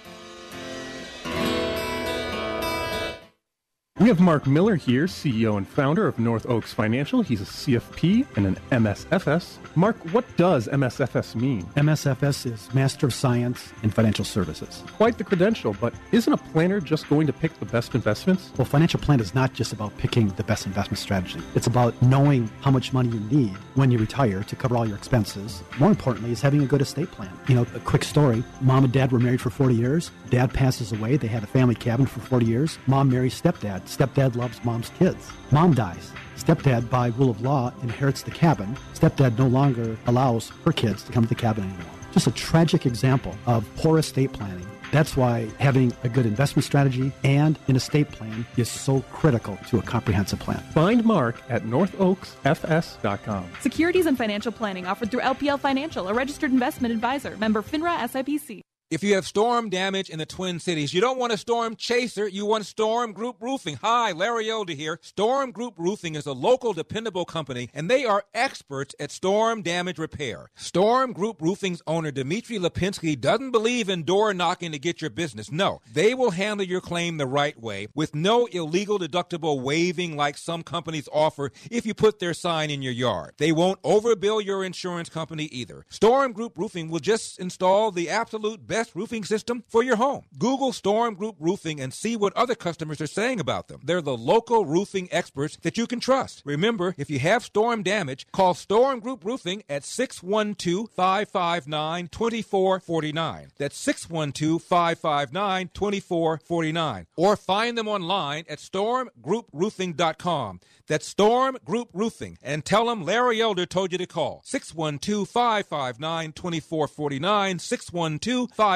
[4.00, 7.20] We have Mark Miller here, CEO and founder of North Oaks Financial.
[7.20, 9.56] He's a CFP and an MSFS.
[9.74, 11.64] Mark, what does MSFS mean?
[11.76, 14.84] MSFS is Master of Science in Financial Services.
[14.96, 18.52] Quite the credential, but isn't a planner just going to pick the best investments?
[18.56, 21.40] Well, financial plan is not just about picking the best investment strategy.
[21.56, 24.96] It's about knowing how much money you need when you retire to cover all your
[24.96, 25.64] expenses.
[25.80, 27.36] More importantly, is having a good estate plan.
[27.48, 30.12] You know, a quick story mom and dad were married for 40 years.
[30.30, 31.16] Dad passes away.
[31.16, 32.78] They had a family cabin for 40 years.
[32.86, 33.87] Mom marries stepdad.
[33.88, 35.30] Stepdad loves mom's kids.
[35.50, 36.12] Mom dies.
[36.36, 38.76] Stepdad, by rule of law, inherits the cabin.
[38.94, 41.94] Stepdad no longer allows her kids to come to the cabin anymore.
[42.12, 44.66] Just a tragic example of poor estate planning.
[44.90, 49.78] That's why having a good investment strategy and an estate plan is so critical to
[49.78, 50.62] a comprehensive plan.
[50.72, 53.50] Find Mark at northoaksfs.com.
[53.60, 58.62] Securities and financial planning offered through LPL Financial, a registered investment advisor, member FINRA SIPC.
[58.90, 62.26] If you have storm damage in the Twin Cities, you don't want a storm chaser,
[62.26, 63.78] you want Storm Group Roofing.
[63.82, 64.98] Hi, Larry Elder here.
[65.02, 69.98] Storm Group Roofing is a local dependable company, and they are experts at storm damage
[69.98, 70.48] repair.
[70.54, 75.52] Storm Group Roofing's owner, Dmitry Lipinski, doesn't believe in door knocking to get your business.
[75.52, 80.38] No, they will handle your claim the right way with no illegal deductible waiving like
[80.38, 83.34] some companies offer if you put their sign in your yard.
[83.36, 85.84] They won't overbill your insurance company either.
[85.90, 90.22] Storm Group Roofing will just install the absolute best best roofing system for your home.
[90.38, 93.80] Google Storm Group Roofing and see what other customers are saying about them.
[93.82, 96.42] They're the local roofing experts that you can trust.
[96.44, 103.48] Remember, if you have storm damage, call Storm Group Roofing at 612 559 2449.
[103.58, 107.06] That's 612 559 2449.
[107.16, 110.60] Or find them online at stormgrouproofing.com.
[110.86, 112.38] That's Storm Group Roofing.
[112.42, 114.40] And tell them Larry Elder told you to call.
[114.44, 117.58] 612 559 2449.
[117.58, 118.67] 612 559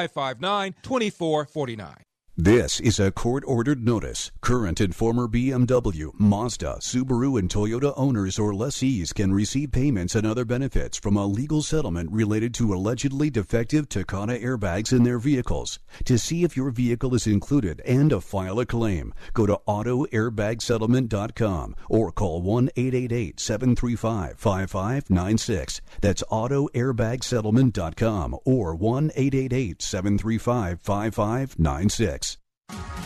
[0.83, 2.03] 2449.
[2.35, 4.31] This is a court ordered notice.
[4.41, 10.25] Current and former BMW, Mazda, Subaru, and Toyota owners or lessees can receive payments and
[10.25, 15.77] other benefits from a legal settlement related to allegedly defective Takata airbags in their vehicles.
[16.05, 21.75] To see if your vehicle is included and to file a claim, go to AutoAirbagSettlement.com
[21.87, 25.81] or call 1 888 735 5596.
[26.01, 32.23] That's AutoAirbagSettlement.com or 1 888 735 5596.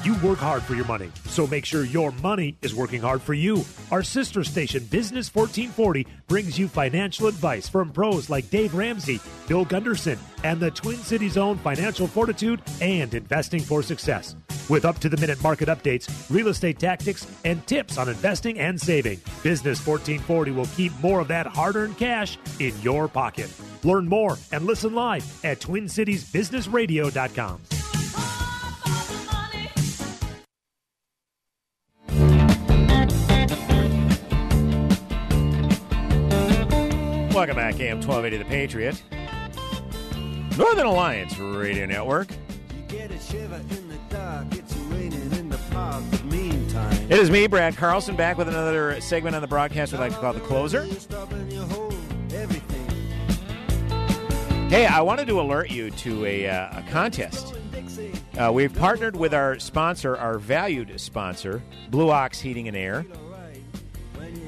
[0.07, 3.33] You work hard for your money, so make sure your money is working hard for
[3.33, 3.65] you.
[3.91, 9.65] Our sister station, Business 1440, brings you financial advice from pros like Dave Ramsey, Bill
[9.65, 14.37] Gunderson, and the Twin Cities' own Financial Fortitude and Investing for Success.
[14.69, 18.79] With up to the minute market updates, real estate tactics, and tips on investing and
[18.79, 23.51] saving, Business 1440 will keep more of that hard earned cash in your pocket.
[23.83, 27.61] Learn more and listen live at TwinCitiesBusinessRadio.com.
[37.37, 39.03] Welcome back, AM 1280 The Patriot.
[40.57, 42.29] Northern Alliance Radio Network.
[42.89, 43.11] It
[47.11, 50.33] is me, Brad Carlson, back with another segment on the broadcast we like to call
[50.33, 50.85] The Closer.
[54.67, 57.53] Hey, I wanted to alert you to a, uh, a contest.
[58.35, 63.05] Uh, we've partnered with our sponsor, our valued sponsor, Blue Ox Heating and Air.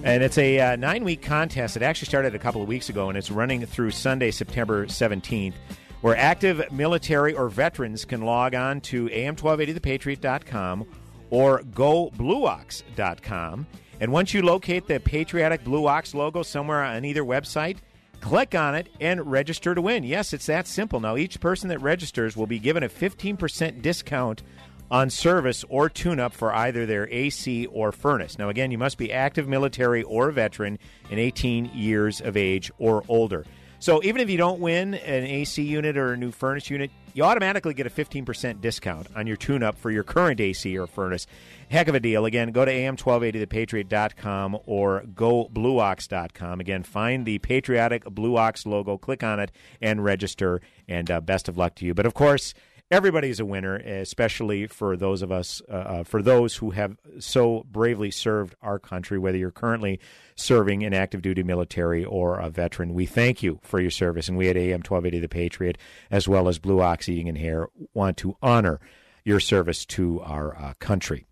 [0.03, 1.75] And it's a uh, nine week contest.
[1.75, 5.55] It actually started a couple of weeks ago, and it's running through Sunday, September 17th,
[6.01, 10.87] where active military or veterans can log on to am1280thepatriot.com
[11.29, 13.67] or goblueox.com.
[14.00, 17.79] And once you locate the patriotic Blue Ox logo somewhere on either website,
[18.21, 20.06] click on it and register to win.
[20.06, 21.02] Yes, it's that simple.
[21.02, 24.43] Now, each person that registers will be given a 15% discount
[24.92, 28.37] on service or tune up for either their AC or furnace.
[28.37, 30.79] Now, again, you must be active military or veteran
[31.10, 33.46] and 18 years of age or older.
[33.81, 37.23] So, even if you don't win an AC unit or a new furnace unit, you
[37.23, 41.27] automatically get a 15% discount on your tune up for your current AC or furnace.
[41.69, 42.25] Heck of a deal.
[42.25, 46.60] Again, go to am1280thepatriot.com or goblueox.com.
[46.60, 50.62] Again, find the patriotic Blue Ox logo, click on it, and register.
[50.90, 51.94] And uh, best of luck to you.
[51.94, 52.54] But of course,
[52.92, 57.65] everybody's a winner, especially for those of us, uh, uh, for those who have so
[57.71, 60.00] bravely served our country, whether you're currently
[60.35, 62.94] serving in active duty military or a veteran.
[62.94, 65.77] We thank you for your service, and we at AM 1280 The Patriot,
[66.10, 68.79] as well as Blue Ox Heating and Air, want to honor
[69.23, 71.25] your service to our uh, country.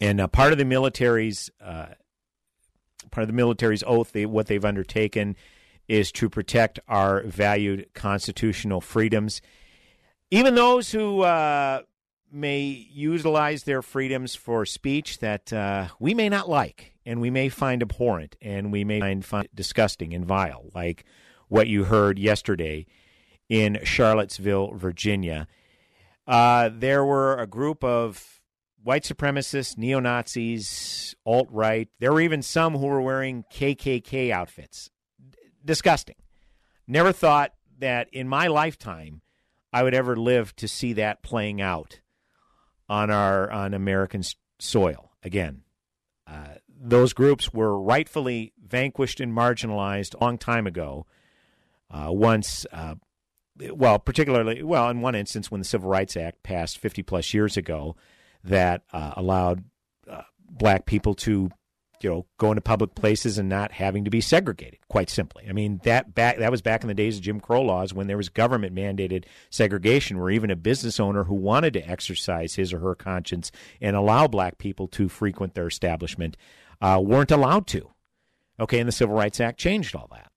[0.00, 1.86] And uh, part of the military's uh,
[3.10, 5.36] part of the military's oath, they, what they've undertaken,
[5.88, 9.40] is to protect our valued constitutional freedoms
[10.30, 11.82] even those who uh,
[12.32, 17.48] may utilize their freedoms for speech that uh, we may not like and we may
[17.48, 21.04] find abhorrent and we may find, find disgusting and vile, like
[21.48, 22.86] what you heard yesterday
[23.48, 25.48] in Charlottesville, Virginia.
[26.26, 28.40] Uh, there were a group of
[28.82, 31.88] white supremacists, neo Nazis, alt right.
[31.98, 34.90] There were even some who were wearing KKK outfits.
[35.18, 36.14] D- disgusting.
[36.86, 39.22] Never thought that in my lifetime
[39.72, 42.00] I would ever live to see that playing out
[42.88, 44.22] on our on American
[44.58, 45.62] soil again.
[46.26, 51.06] Uh, those groups were rightfully vanquished and marginalized a long time ago.
[51.90, 52.94] Uh, once, uh,
[53.72, 57.56] well, particularly, well, in one instance, when the Civil Rights Act passed 50 plus years
[57.56, 57.96] ago,
[58.44, 59.64] that uh, allowed
[60.08, 61.50] uh, black people to
[62.02, 64.78] you know, going to public places and not having to be segregated.
[64.88, 67.62] Quite simply, I mean that back that was back in the days of Jim Crow
[67.62, 71.88] laws when there was government mandated segregation, where even a business owner who wanted to
[71.88, 76.36] exercise his or her conscience and allow black people to frequent their establishment
[76.80, 77.90] uh, weren't allowed to.
[78.58, 80.30] Okay, and the Civil Rights Act changed all that.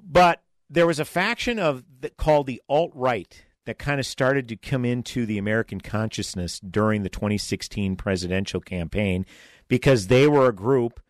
[0.00, 1.84] But there was a faction of
[2.16, 7.02] called the alt right that kind of started to come into the American consciousness during
[7.02, 9.24] the 2016 presidential campaign
[9.68, 11.00] because they were a group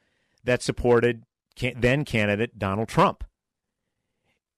[0.45, 1.25] that supported
[1.77, 3.25] then candidate Donald Trump.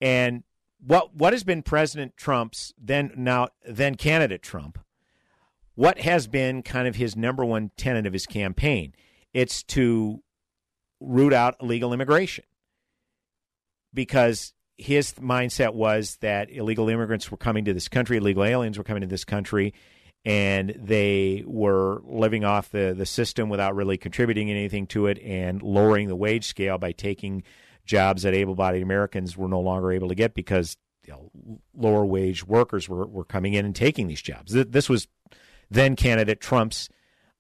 [0.01, 0.45] And
[0.85, 4.79] what what has been President Trump's then now then candidate Trump?
[5.75, 8.95] What has been kind of his number one tenet of his campaign?
[9.35, 10.23] It's to
[11.01, 12.45] root out illegal immigration
[13.93, 18.85] because his mindset was that illegal immigrants were coming to this country, illegal aliens were
[18.85, 19.75] coming to this country,
[20.27, 25.63] and they were living off the, the system without really contributing anything to it and
[25.63, 27.45] lowering the wage scale by taking
[27.85, 31.31] jobs that able bodied Americans were no longer able to get because you know,
[31.77, 34.53] lower wage workers were, were coming in and taking these jobs.
[34.53, 35.07] This was
[35.71, 36.89] then candidate Trump's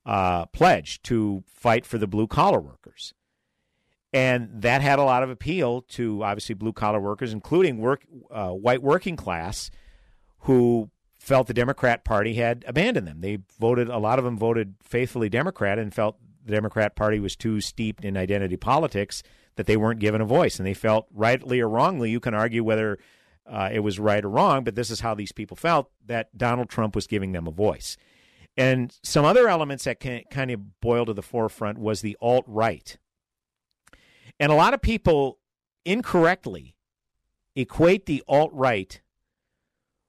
[0.07, 3.13] uh, pledge to fight for the blue collar workers.
[4.13, 8.51] And that had a lot of appeal to obviously blue collar workers, including work, uh,
[8.51, 9.73] white working class
[10.41, 10.89] who
[11.27, 13.21] felt the Democrat Party had abandoned them.
[13.21, 17.35] They voted, a lot of them voted faithfully Democrat and felt the Democrat Party was
[17.35, 19.25] too steeped in identity politics
[19.57, 20.61] that they weren't given a voice.
[20.61, 23.01] And they felt, rightly or wrongly, you can argue whether
[23.45, 26.69] uh, it was right or wrong, but this is how these people felt that Donald
[26.69, 27.97] Trump was giving them a voice.
[28.57, 32.45] And some other elements that can, kind of boil to the forefront was the alt
[32.47, 32.97] right.
[34.39, 35.39] And a lot of people
[35.85, 36.77] incorrectly
[37.57, 39.01] equate the alt right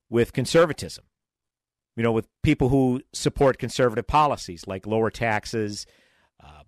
[0.09, 1.05] with conservatism
[1.97, 5.87] you know, with people who support conservative policies like lower taxes,
[6.41, 6.61] uh,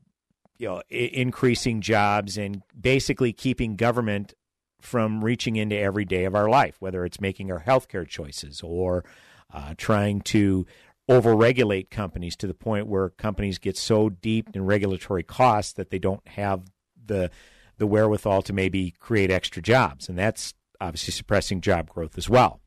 [0.57, 4.33] you know, I- increasing jobs, and basically keeping government
[4.81, 9.05] from reaching into every day of our life, whether it's making our healthcare choices or
[9.53, 10.65] uh, trying to
[11.09, 15.99] overregulate companies to the point where companies get so deep in regulatory costs that they
[15.99, 16.63] don't have
[17.05, 17.29] the
[17.77, 22.59] the wherewithal to maybe create extra jobs, and that's obviously suppressing job growth as well.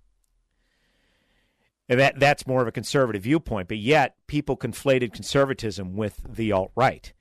[1.92, 6.50] And that that's more of a conservative viewpoint, but yet people conflated conservatism with the
[6.50, 7.12] alt right,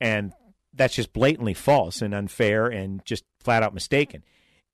[0.00, 0.32] and
[0.72, 4.24] that's just blatantly false and unfair and just flat out mistaken.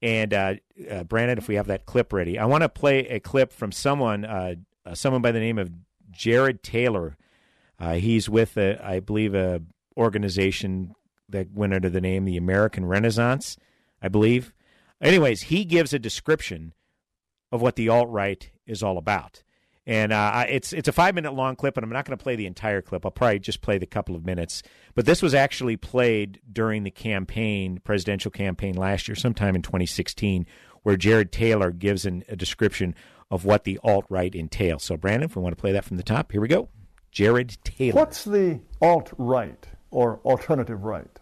[0.00, 0.54] And uh,
[0.88, 3.72] uh, Brandon, if we have that clip ready, I want to play a clip from
[3.72, 4.54] someone, uh,
[4.86, 5.72] uh someone by the name of
[6.12, 7.16] Jared Taylor.
[7.76, 9.62] Uh, he's with, a, I believe, a
[9.96, 10.94] organization
[11.28, 13.56] that went under the name the American Renaissance,
[14.00, 14.54] I believe.
[15.00, 16.72] Anyways, he gives a description
[17.54, 19.44] of what the alt right is all about.
[19.86, 22.36] And uh, it's it's a five minute long clip, and I'm not going to play
[22.36, 23.04] the entire clip.
[23.04, 24.62] I'll probably just play the couple of minutes.
[24.94, 30.46] But this was actually played during the campaign, presidential campaign last year, sometime in 2016,
[30.82, 32.94] where Jared Taylor gives an, a description
[33.30, 34.82] of what the alt right entails.
[34.82, 36.70] So, Brandon, if we want to play that from the top, here we go.
[37.12, 37.94] Jared Taylor.
[37.94, 41.20] What's the alt right or alternative right?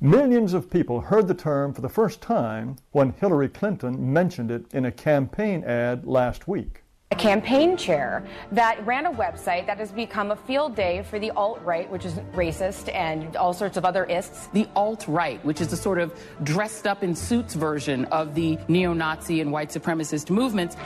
[0.00, 4.64] Millions of people heard the term for the first time when Hillary Clinton mentioned it
[4.72, 6.84] in a campaign ad last week.
[7.10, 11.32] A campaign chair that ran a website that has become a field day for the
[11.32, 14.46] alt right, which is racist and all sorts of other ists.
[14.52, 18.56] The alt right, which is a sort of dressed up in suits version of the
[18.68, 20.76] neo Nazi and white supremacist movements.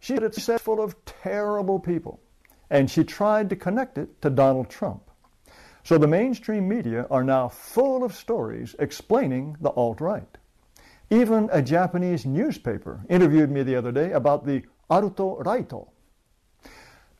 [0.00, 2.20] She had a set full of terrible people,
[2.70, 5.05] and she tried to connect it to Donald Trump.
[5.86, 10.36] So the mainstream media are now full of stories explaining the alt right.
[11.10, 15.86] Even a Japanese newspaper interviewed me the other day about the Aruto Raito.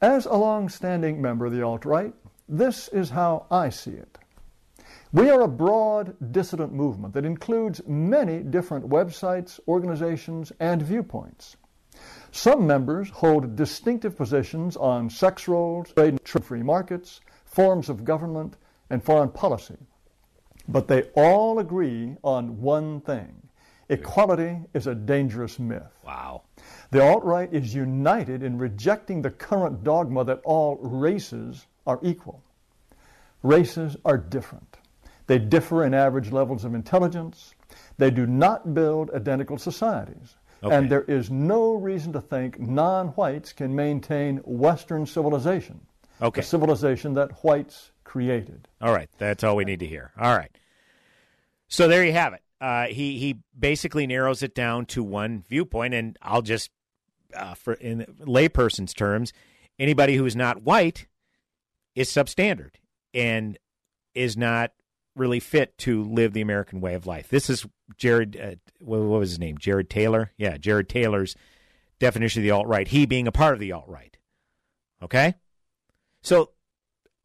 [0.02, 2.12] As a long standing member of the alt right,
[2.48, 4.18] this is how I see it.
[5.12, 11.56] We are a broad dissident movement that includes many different websites, organizations, and viewpoints.
[12.32, 17.20] Some members hold distinctive positions on sex roles, trade free markets,
[17.56, 18.54] forms of government,
[18.90, 19.78] and foreign policy.
[20.68, 23.42] But they all agree on one thing
[23.88, 25.96] equality is a dangerous myth.
[26.04, 26.42] Wow.
[26.90, 32.42] The alt right is united in rejecting the current dogma that all races are equal.
[33.42, 34.78] Races are different.
[35.28, 37.54] They differ in average levels of intelligence.
[37.96, 40.34] They do not build identical societies.
[40.62, 40.74] Okay.
[40.74, 45.80] And there is no reason to think non whites can maintain Western civilization,
[46.20, 46.40] Okay.
[46.40, 48.68] the civilization that whites created.
[48.80, 50.12] All right, that's all we need to hear.
[50.18, 50.50] All right.
[51.68, 52.42] So there you have it.
[52.60, 56.70] Uh, he he basically narrows it down to one viewpoint, and I'll just,
[57.34, 59.32] uh, for in layperson's terms,
[59.78, 61.06] anybody who is not white
[61.94, 62.72] is substandard
[63.12, 63.58] and
[64.14, 64.72] is not
[65.14, 67.28] really fit to live the American way of life.
[67.28, 67.66] This is
[67.98, 68.38] Jared.
[68.40, 69.58] Uh, what, what was his name?
[69.58, 70.32] Jared Taylor.
[70.38, 71.34] Yeah, Jared Taylor's
[71.98, 72.88] definition of the alt right.
[72.88, 74.16] He being a part of the alt right.
[75.02, 75.34] Okay,
[76.26, 76.50] so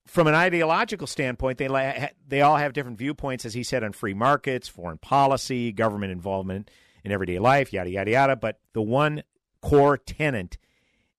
[0.06, 4.14] from an ideological standpoint, they they all have different viewpoints, as he said, on free
[4.14, 6.70] markets, foreign policy, government involvement
[7.04, 8.36] in everyday life, yada yada yada.
[8.36, 9.24] But the one
[9.62, 10.60] core tenet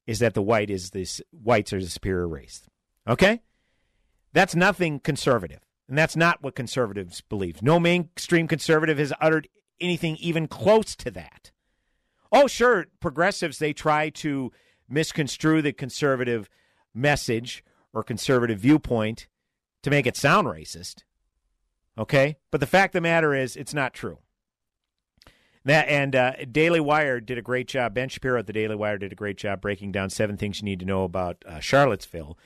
[0.07, 2.69] is that the white is this whites are the superior race.
[3.09, 3.41] Okay,
[4.33, 7.63] that's nothing conservative, and that's not what conservatives believe.
[7.63, 9.49] No mainstream conservative has uttered
[9.81, 11.51] anything even close to that.
[12.31, 14.53] Oh, sure, progressives they try to
[14.89, 16.49] misconstrue the conservative
[16.95, 19.27] message or conservative viewpoint
[19.83, 21.03] to make it sound racist.
[21.99, 22.37] Okay?
[22.51, 24.19] But the fact of the matter is, it's not true.
[25.65, 27.95] That and uh, Daily Wire did a great job.
[27.95, 30.65] Ben Shapiro at the Daily Wire did a great job breaking down seven things you
[30.65, 32.37] need to know about uh, Charlottesville.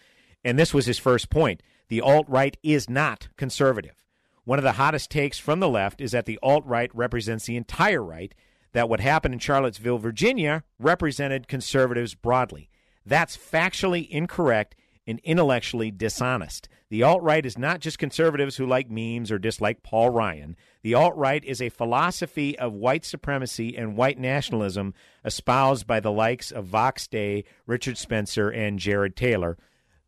[0.45, 1.63] And this was his first point.
[1.89, 4.05] The alt right is not conservative.
[4.45, 7.57] One of the hottest takes from the left is that the alt right represents the
[7.57, 8.35] entire right,
[8.73, 12.69] that what happened in Charlottesville, Virginia, represented conservatives broadly.
[13.05, 14.77] That's factually incorrect
[15.07, 16.69] and intellectually dishonest.
[16.89, 20.57] The alt right is not just conservatives who like memes or dislike Paul Ryan.
[20.83, 24.95] The alt right is a philosophy of white supremacy and white nationalism
[25.25, 29.57] espoused by the likes of Vox Day, Richard Spencer, and Jared Taylor.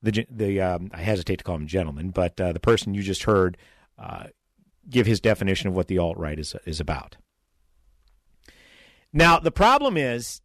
[0.03, 3.25] The, the um, I hesitate to call him gentleman, but uh, the person you just
[3.25, 3.57] heard
[3.99, 4.27] uh,
[4.89, 7.17] give his definition of what the alt right is is about.
[9.13, 10.41] Now the problem is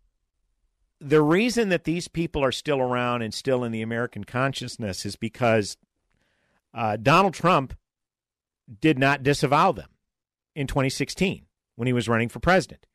[1.03, 5.15] the reason that these people are still around and still in the American consciousness is
[5.15, 5.77] because
[6.73, 7.75] uh, Donald Trump
[8.79, 9.89] did not disavow them
[10.55, 11.45] in 2016
[11.75, 12.85] when he was running for president.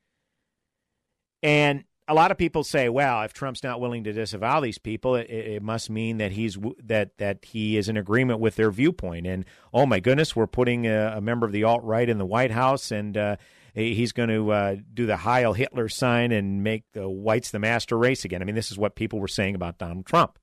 [1.42, 5.14] And a lot of people say, well, if Trump's not willing to disavow these people,
[5.14, 9.26] it, it must mean that he's that that he is in agreement with their viewpoint.
[9.26, 9.44] And
[9.74, 12.50] oh my goodness, we're putting a, a member of the alt right in the White
[12.50, 13.36] House, and uh,
[13.78, 17.96] he's going to uh, do the Heil Hitler sign and make the whites the master
[17.96, 18.42] race again.
[18.42, 20.38] I mean, this is what people were saying about Donald Trump,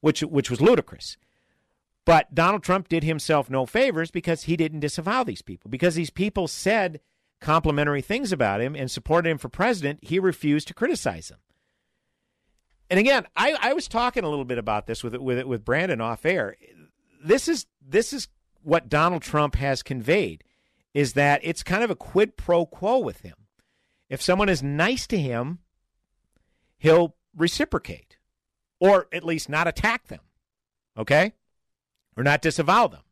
[0.00, 1.16] which which was ludicrous.
[2.04, 5.70] But Donald Trump did himself no favors because he didn't disavow these people.
[5.70, 7.00] Because these people said
[7.40, 11.40] complimentary things about him and supported him for president, he refused to criticize them.
[12.88, 16.00] And again, I, I was talking a little bit about this with with with Brandon
[16.00, 16.56] off air.
[17.22, 18.28] This is this is
[18.62, 20.44] what Donald Trump has conveyed
[20.96, 23.34] is that it's kind of a quid pro quo with him.
[24.08, 25.58] If someone is nice to him,
[26.78, 28.16] he'll reciprocate
[28.80, 30.20] or at least not attack them.
[30.96, 31.34] Okay?
[32.16, 33.02] Or not disavow them.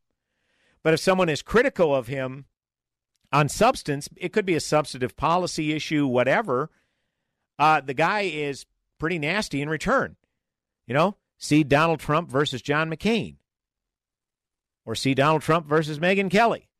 [0.83, 2.47] But if someone is critical of him
[3.31, 6.71] on substance, it could be a substantive policy issue, whatever.
[7.59, 8.65] Uh, the guy is
[8.99, 10.17] pretty nasty in return.
[10.87, 13.37] You know, see Donald Trump versus John McCain,
[14.87, 16.71] or see Donald Trump versus Megyn Kelly.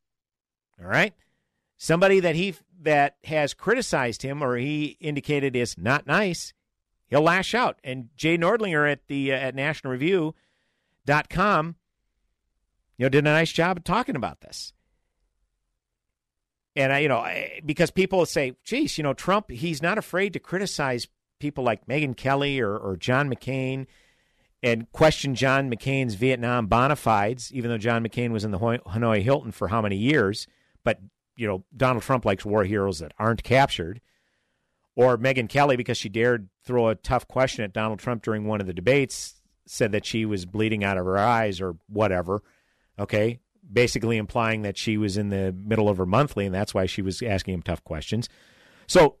[0.79, 1.13] All right,
[1.77, 6.53] somebody that he that has criticized him or he indicated is not nice,
[7.07, 7.79] he'll lash out.
[7.83, 10.35] And Jay Nordlinger at the uh, at National
[11.05, 11.75] dot com,
[12.97, 14.73] you know, did a nice job of talking about this.
[16.75, 20.33] And I, you know, I, because people say, "Geez, you know, Trump, he's not afraid
[20.33, 21.07] to criticize
[21.39, 23.87] people like Megyn Kelly or, or John McCain,
[24.61, 29.21] and question John McCain's Vietnam bona fides, even though John McCain was in the Hanoi
[29.21, 30.47] Hilton for how many years?
[30.85, 31.01] But
[31.35, 33.99] you know, Donald Trump likes war heroes that aren't captured.
[34.95, 38.61] Or Megyn Kelly, because she dared throw a tough question at Donald Trump during one
[38.61, 42.41] of the debates, said that she was bleeding out of her eyes or whatever.
[42.97, 43.39] Okay.
[43.69, 47.01] Basically implying that she was in the middle of her monthly and that's why she
[47.01, 48.29] was asking him tough questions.
[48.87, 49.17] So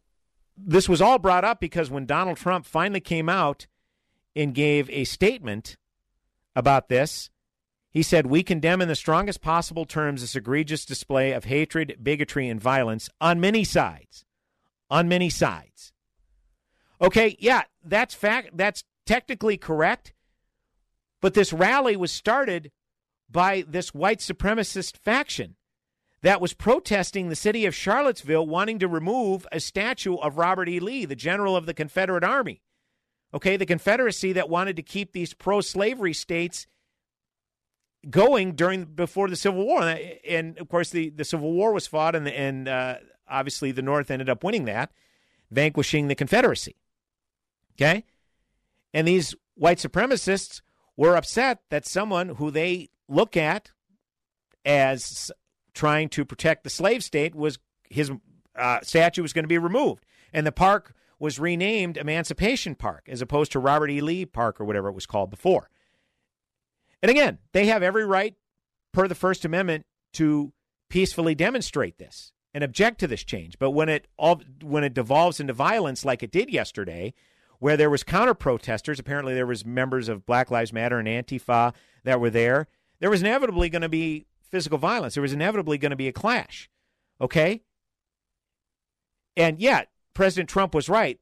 [0.55, 3.67] this was all brought up because when Donald Trump finally came out
[4.35, 5.75] and gave a statement
[6.55, 7.29] about this,
[7.95, 12.49] he said, We condemn in the strongest possible terms this egregious display of hatred, bigotry,
[12.49, 14.25] and violence on many sides.
[14.89, 15.93] On many sides.
[17.01, 20.13] Okay, yeah, that's fact that's technically correct.
[21.21, 22.69] But this rally was started
[23.31, 25.55] by this white supremacist faction
[26.21, 30.81] that was protesting the city of Charlottesville wanting to remove a statue of Robert E.
[30.81, 32.61] Lee, the general of the Confederate Army.
[33.33, 36.67] Okay, the Confederacy that wanted to keep these pro slavery states
[38.09, 39.81] going during before the Civil War.
[40.27, 42.95] And of course, the, the Civil War was fought, and, and uh,
[43.27, 44.91] obviously the North ended up winning that,
[45.51, 46.75] vanquishing the Confederacy.
[47.75, 48.05] Okay?
[48.93, 50.61] And these white supremacists
[50.97, 53.71] were upset that someone who they look at
[54.63, 55.31] as
[55.73, 58.11] trying to protect the slave state was his
[58.55, 63.21] uh, statue was going to be removed, and the park was renamed Emancipation Park as
[63.21, 64.01] opposed to Robert E.
[64.01, 65.69] Lee Park or whatever it was called before.
[67.05, 68.33] And again, they have every right,
[68.91, 70.53] per the First Amendment, to
[70.89, 73.59] peacefully demonstrate this and object to this change.
[73.59, 77.13] But when it all when it devolves into violence, like it did yesterday,
[77.59, 81.75] where there was counter protesters, apparently there was members of Black Lives Matter and Antifa
[82.05, 82.65] that were there.
[82.99, 85.13] There was inevitably going to be physical violence.
[85.13, 86.71] There was inevitably going to be a clash.
[87.21, 87.61] Okay?
[89.37, 91.19] And yet, President Trump was right.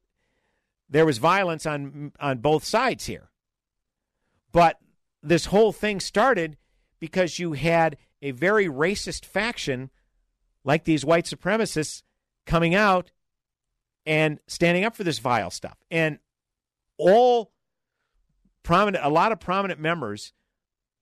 [0.88, 3.28] There was violence on on both sides here.
[4.50, 4.78] But
[5.24, 6.56] this whole thing started
[7.00, 9.90] because you had a very racist faction
[10.64, 12.02] like these white supremacists
[12.46, 13.10] coming out
[14.06, 15.78] and standing up for this vile stuff.
[15.90, 16.18] And
[16.98, 17.52] all
[18.62, 20.32] prominent, a lot of prominent members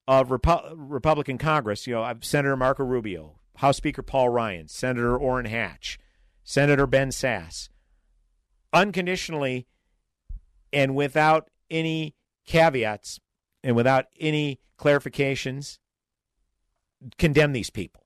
[0.07, 5.47] of Repu- Republican Congress, you know, Senator Marco Rubio, House Speaker Paul Ryan, Senator Orrin
[5.47, 5.99] Hatch,
[6.45, 7.69] Senator Ben Sasse,
[8.73, 9.67] unconditionally
[10.73, 12.15] and without any
[12.47, 13.21] caveats
[13.63, 15.79] and without any clarifications
[17.19, 18.05] condemn these people.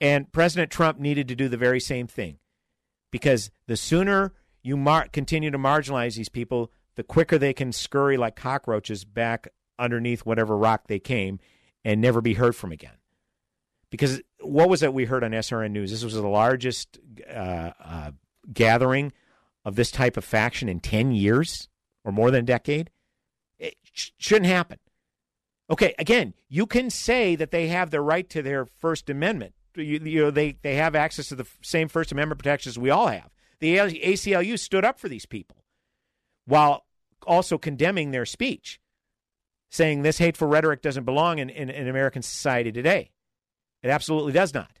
[0.00, 2.38] And President Trump needed to do the very same thing
[3.10, 8.16] because the sooner you mar- continue to marginalize these people, the quicker they can scurry
[8.16, 9.48] like cockroaches back
[9.78, 11.38] underneath whatever rock they came
[11.84, 12.96] and never be heard from again.
[13.90, 15.90] Because what was it we heard on SRN News?
[15.90, 16.98] This was the largest
[17.28, 18.10] uh, uh,
[18.52, 19.12] gathering
[19.64, 21.68] of this type of faction in 10 years
[22.04, 22.90] or more than a decade.
[23.92, 24.78] Shouldn't happen.
[25.70, 29.54] Okay, again, you can say that they have the right to their First Amendment.
[29.74, 33.06] You, you know, they, they have access to the same First Amendment protections we all
[33.06, 33.30] have.
[33.60, 35.64] The ACLU stood up for these people
[36.46, 36.84] while
[37.26, 38.80] also condemning their speech,
[39.70, 43.12] saying this hateful rhetoric doesn't belong in, in, in American society today.
[43.82, 44.80] It absolutely does not.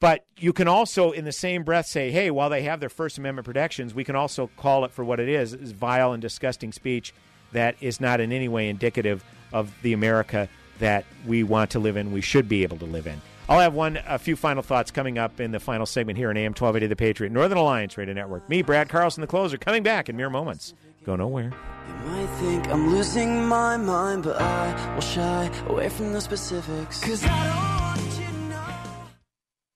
[0.00, 3.18] But you can also, in the same breath, say, hey, while they have their First
[3.18, 6.72] Amendment protections, we can also call it for what it is, is vile and disgusting
[6.72, 7.12] speech
[7.52, 9.22] that is not in any way indicative
[9.52, 10.48] of the America
[10.78, 13.20] that we want to live in, we should be able to live in.
[13.48, 16.36] I'll have one, a few final thoughts coming up in the final segment here on
[16.36, 18.48] AM 1280 The Patriot, Northern Alliance Radio Network.
[18.48, 20.72] Me, Brad Carlson, the closer, coming back in mere moments.
[21.04, 21.52] Go nowhere.
[21.88, 27.00] You might think I'm losing my mind, but I will shy away from the specifics.
[27.00, 27.79] Cause I don't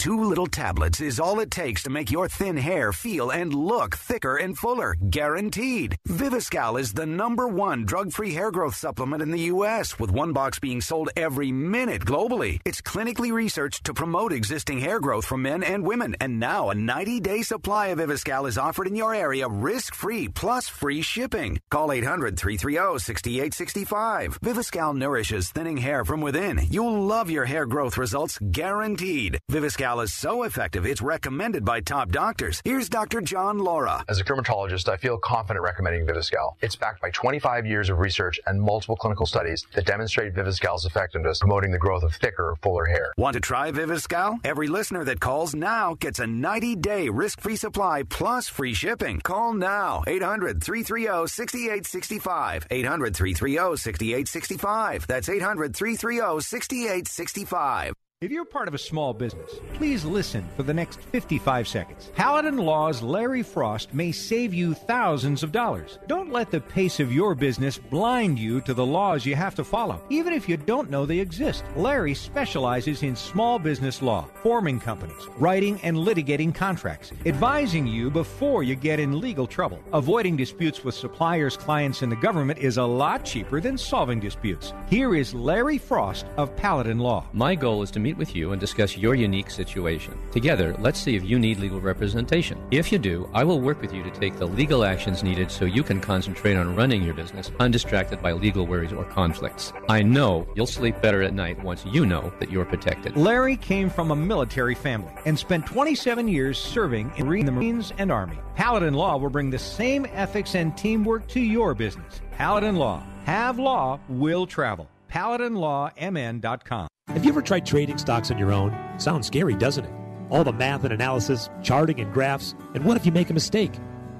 [0.00, 3.94] Two little tablets is all it takes to make your thin hair feel and look
[3.94, 4.96] thicker and fuller.
[5.10, 5.98] Guaranteed.
[6.08, 10.32] Viviscal is the number one drug free hair growth supplement in the U.S., with one
[10.32, 12.60] box being sold every minute globally.
[12.64, 16.16] It's clinically researched to promote existing hair growth for men and women.
[16.18, 20.28] And now a 90 day supply of Viviscal is offered in your area risk free
[20.28, 21.58] plus free shipping.
[21.70, 24.40] Call 800 330 6865.
[24.40, 26.58] Viviscal nourishes thinning hair from within.
[26.70, 29.38] You'll love your hair growth results guaranteed.
[29.52, 32.62] Viviscal is so effective, it's recommended by top doctors.
[32.64, 33.20] Here's Dr.
[33.20, 34.04] John Laura.
[34.08, 36.54] As a dermatologist, I feel confident recommending Viviscal.
[36.60, 41.40] It's backed by 25 years of research and multiple clinical studies that demonstrate Viviscal's effectiveness
[41.40, 43.12] promoting the growth of thicker, fuller hair.
[43.18, 44.38] Want to try Viviscal?
[44.44, 49.18] Every listener that calls now gets a 90 day risk free supply plus free shipping.
[49.20, 52.68] Call now 800 330 6865.
[52.70, 55.06] 800 330 6865.
[55.08, 57.94] That's 800 330 6865.
[58.22, 62.12] If you're part of a small business, please listen for the next 55 seconds.
[62.14, 65.98] Paladin Law's Larry Frost may save you thousands of dollars.
[66.06, 69.64] Don't let the pace of your business blind you to the laws you have to
[69.64, 71.64] follow, even if you don't know they exist.
[71.76, 78.62] Larry specializes in small business law, forming companies, writing and litigating contracts, advising you before
[78.62, 79.82] you get in legal trouble.
[79.94, 84.74] Avoiding disputes with suppliers, clients, and the government is a lot cheaper than solving disputes.
[84.90, 87.26] Here is Larry Frost of Paladin Law.
[87.32, 90.16] My goal is to meet with you and discuss your unique situation.
[90.32, 92.58] Together, let's see if you need legal representation.
[92.70, 95.64] If you do, I will work with you to take the legal actions needed so
[95.64, 99.72] you can concentrate on running your business undistracted by legal worries or conflicts.
[99.88, 103.16] I know you'll sleep better at night once you know that you're protected.
[103.16, 108.12] Larry came from a military family and spent 27 years serving in the Marines and
[108.12, 108.38] Army.
[108.54, 112.20] Paladin Law will bring the same ethics and teamwork to your business.
[112.32, 113.02] Paladin Law.
[113.24, 114.88] Have law, will travel.
[115.10, 116.88] PaladinLawMN.com.
[117.14, 118.72] Have you ever tried trading stocks on your own?
[118.96, 119.92] Sounds scary, doesn't it?
[120.30, 123.72] All the math and analysis, charting and graphs, and what if you make a mistake?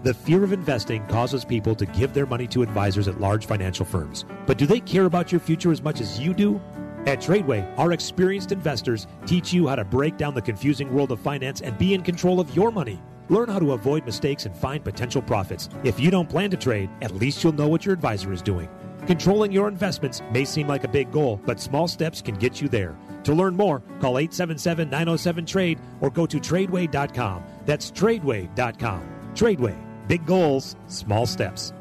[0.02, 3.86] The fear of investing causes people to give their money to advisors at large financial
[3.86, 4.24] firms.
[4.44, 6.60] But do they care about your future as much as you do?
[7.06, 11.20] At Tradeway, our experienced investors teach you how to break down the confusing world of
[11.20, 13.00] finance and be in control of your money.
[13.28, 15.68] Learn how to avoid mistakes and find potential profits.
[15.84, 18.68] If you don't plan to trade, at least you'll know what your advisor is doing.
[19.10, 22.68] Controlling your investments may seem like a big goal, but small steps can get you
[22.68, 22.96] there.
[23.24, 27.42] To learn more, call 877 907 TRADE or go to tradeway.com.
[27.66, 29.02] That's tradeway.com.
[29.34, 31.72] Tradeway, big goals, small steps.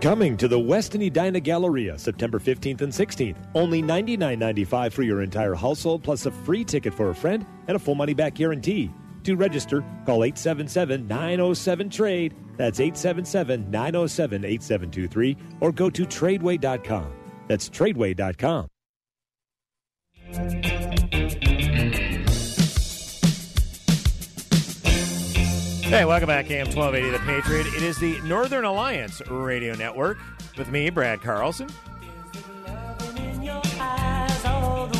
[0.00, 3.36] Coming to the Westin Edina Galleria September 15th and 16th.
[3.54, 7.78] Only $99.95 for your entire household, plus a free ticket for a friend and a
[7.78, 8.90] full money back guarantee.
[9.24, 12.34] To register, call 877 907 TRADE.
[12.56, 17.12] That's 877 907 8723 or go to tradeway.com.
[17.48, 18.68] That's tradeway.com.
[25.94, 27.66] Hey, welcome back, AM 1280 The Patriot.
[27.68, 30.18] It is the Northern Alliance Radio Network
[30.58, 31.68] with me, Brad Carlson.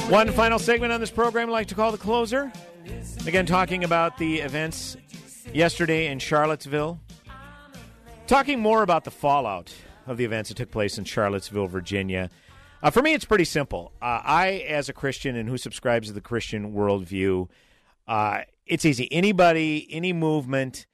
[0.09, 2.53] One final segment on this program I'd like to call the closer.
[3.27, 4.99] Again, talking about the events
[5.51, 7.01] yesterday in Charlottesville.
[8.27, 9.75] Talking more about the fallout
[10.07, 12.29] of the events that took place in Charlottesville, Virginia.
[12.83, 13.93] Uh, for me, it's pretty simple.
[14.03, 17.49] Uh, I, as a Christian and who subscribes to the Christian worldview,
[18.07, 19.11] uh, it's easy.
[19.11, 20.87] Anybody, any movement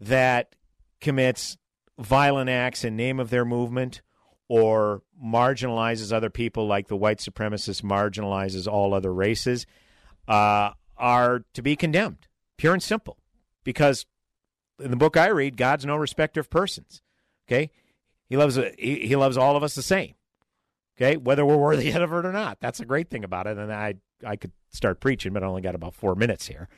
[0.00, 0.56] that
[1.02, 1.58] commits
[1.98, 4.00] violent acts in name of their movement
[4.48, 9.66] or marginalizes other people like the white supremacist marginalizes all other races
[10.28, 13.18] uh, are to be condemned, pure and simple.
[13.64, 14.06] Because
[14.80, 17.02] in the book I read, God's no respecter of persons.
[17.46, 17.70] Okay,
[18.28, 20.14] He loves he, he loves all of us the same.
[20.96, 22.58] Okay, whether we're worthy of it or not.
[22.60, 23.58] That's a great thing about it.
[23.58, 23.94] And I
[24.26, 26.68] I could start preaching, but I only got about four minutes here.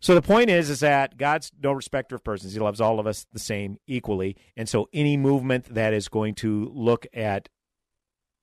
[0.00, 2.52] So the point is, is that God's no respecter of persons.
[2.52, 6.34] He loves all of us the same equally, and so any movement that is going
[6.36, 7.48] to look at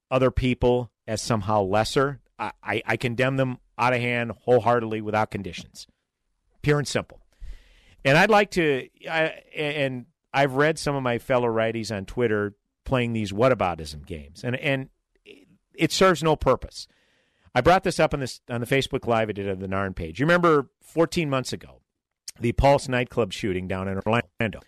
[0.09, 5.32] other people as somehow lesser, I, I, I condemn them out of hand, wholeheartedly, without
[5.32, 5.88] conditions,
[6.61, 7.21] pure and simple.
[8.05, 12.55] And I'd like to, I, and I've read some of my fellow righties on Twitter
[12.86, 14.89] playing these whataboutism games, and and
[15.73, 16.88] it serves no purpose.
[17.55, 19.95] I brought this up on this on the Facebook Live I did on the Narn
[19.95, 20.19] page.
[20.19, 21.82] You remember 14 months ago,
[22.39, 24.59] the Pulse nightclub shooting down in Orlando,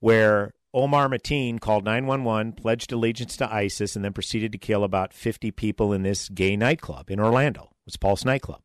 [0.00, 5.12] where Omar Mateen called 911, pledged allegiance to ISIS, and then proceeded to kill about
[5.12, 7.62] 50 people in this gay nightclub in Orlando.
[7.62, 8.62] It was Pulse nightclub.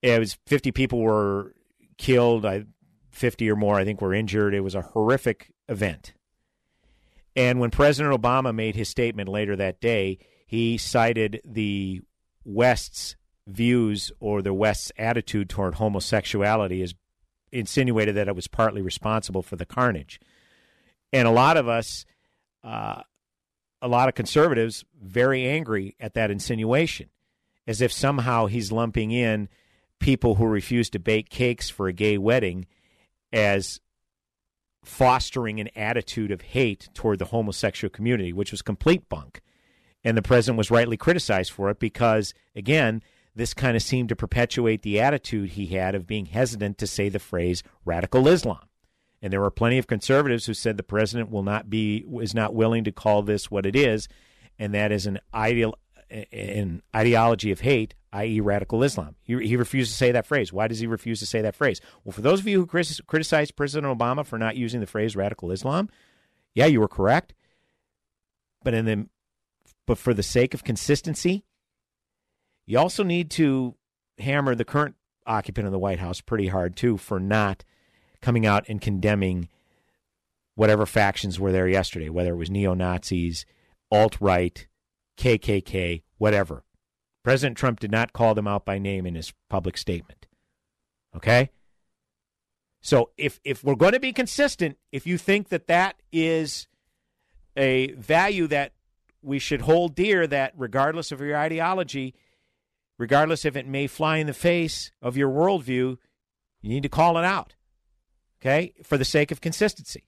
[0.00, 1.54] It was 50 people were
[1.98, 2.46] killed.
[2.46, 2.64] I
[3.10, 4.54] 50 or more, I think, were injured.
[4.54, 6.14] It was a horrific event.
[7.36, 12.00] And when President Obama made his statement later that day, he cited the
[12.44, 13.16] West's
[13.46, 16.94] views or the West's attitude toward homosexuality as
[17.52, 20.20] insinuated that it was partly responsible for the carnage.
[21.12, 22.04] And a lot of us,
[22.62, 23.02] uh,
[23.82, 27.08] a lot of conservatives, very angry at that insinuation,
[27.66, 29.48] as if somehow he's lumping in
[29.98, 32.66] people who refuse to bake cakes for a gay wedding
[33.32, 33.80] as
[34.84, 39.40] fostering an attitude of hate toward the homosexual community, which was complete bunk.
[40.02, 43.02] And the president was rightly criticized for it because, again,
[43.34, 47.08] this kind of seemed to perpetuate the attitude he had of being hesitant to say
[47.08, 48.69] the phrase radical Islam.
[49.22, 52.54] And there were plenty of conservatives who said the president will not be is not
[52.54, 54.08] willing to call this what it is,
[54.58, 55.74] and that is an ideal
[56.32, 59.14] an ideology of hate, i.e., radical Islam.
[59.22, 60.52] He, he refused to say that phrase.
[60.52, 61.80] Why does he refuse to say that phrase?
[62.02, 65.52] Well, for those of you who criticize President Obama for not using the phrase radical
[65.52, 65.88] Islam,
[66.54, 67.34] yeah, you were correct.
[68.64, 69.06] But in the
[69.86, 71.44] but for the sake of consistency,
[72.66, 73.74] You also need to
[74.18, 74.94] hammer the current
[75.26, 77.64] occupant of the White House pretty hard, too, for not
[78.22, 79.48] coming out and condemning
[80.54, 83.46] whatever factions were there yesterday, whether it was neo Nazis,
[83.90, 84.66] alt right,
[85.16, 86.64] KKK, whatever.
[87.22, 90.26] President Trump did not call them out by name in his public statement.
[91.14, 91.50] Okay?
[92.80, 96.66] So if if we're going to be consistent, if you think that that is
[97.56, 98.72] a value that
[99.22, 102.14] we should hold dear, that regardless of your ideology,
[102.98, 105.98] regardless if it may fly in the face of your worldview,
[106.62, 107.54] you need to call it out.
[108.40, 108.74] Okay?
[108.82, 110.04] For the sake of consistency.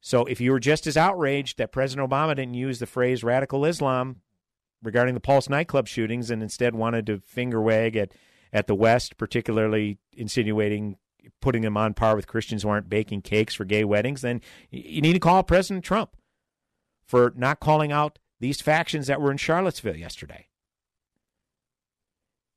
[0.00, 3.64] So if you were just as outraged that President Obama didn't use the phrase radical
[3.64, 4.16] Islam
[4.82, 8.12] regarding the Pulse nightclub shootings and instead wanted to finger wag at,
[8.52, 10.96] at the West, particularly insinuating
[11.40, 14.40] putting them on par with Christians who aren't baking cakes for gay weddings, then
[14.70, 16.16] you need to call President Trump
[17.04, 20.48] for not calling out these factions that were in Charlottesville yesterday.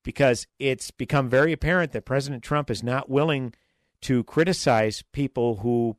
[0.04, 3.54] Because it's become very apparent that President Trump is not willing
[4.02, 5.98] to criticize people who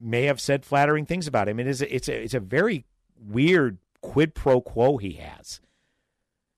[0.00, 1.58] may have said flattering things about him.
[1.58, 2.84] It is it's a, it's a very
[3.20, 5.60] weird quid pro quo he has.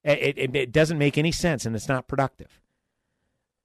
[0.02, 2.60] It, it, it doesn't make any sense and it's not productive.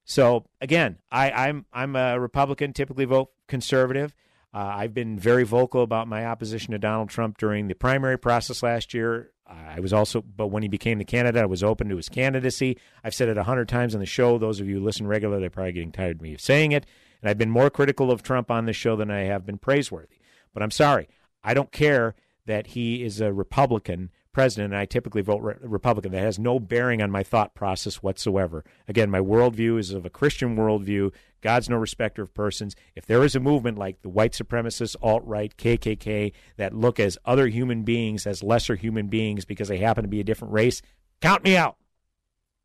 [0.04, 4.14] So again, I, I'm I'm a Republican, typically vote conservative.
[4.56, 8.62] Uh, I've been very vocal about my opposition to Donald Trump during the primary process
[8.62, 9.32] last year.
[9.46, 12.78] I was also, but when he became the candidate, I was open to his candidacy.
[13.04, 14.38] I've said it a hundred times on the show.
[14.38, 16.86] Those of you who listen regularly they're probably getting tired of me saying it.
[17.20, 20.16] And I've been more critical of Trump on this show than I have been praiseworthy.
[20.54, 21.10] But I'm sorry,
[21.44, 22.14] I don't care
[22.46, 26.12] that he is a Republican president, and I typically vote re- Republican.
[26.12, 28.64] That has no bearing on my thought process whatsoever.
[28.86, 31.10] Again, my worldview is of a Christian worldview.
[31.40, 32.76] God's no respecter of persons.
[32.94, 37.16] If there is a movement like the white supremacist, alt right, KKK that look as
[37.24, 40.82] other human beings as lesser human beings because they happen to be a different race,
[41.22, 41.78] count me out.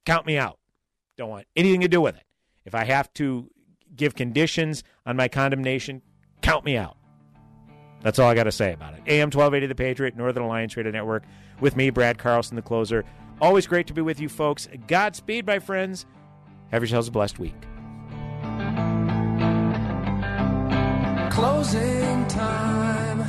[0.06, 0.60] Count me out.
[1.16, 2.26] Don't want anything to do with it.
[2.66, 3.50] If I have to
[3.96, 6.02] give conditions on my condemnation,
[6.42, 6.98] count me out.
[8.02, 9.02] That's all I got to say about it.
[9.08, 11.24] AM 1280 The Patriot, Northern Alliance Radio Network,
[11.62, 13.06] with me, Brad Carlson, the closer.
[13.40, 14.68] Always great to be with you, folks.
[14.88, 16.06] Godspeed, my friends.
[16.72, 17.56] Have yourselves a blessed week.
[21.32, 23.22] Closing time.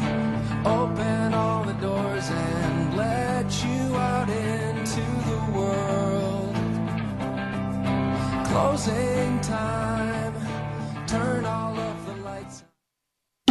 [0.67, 6.55] Open all the doors and let you out into the world.
[8.47, 10.35] Closing time.
[11.07, 11.62] Turn all of the lights.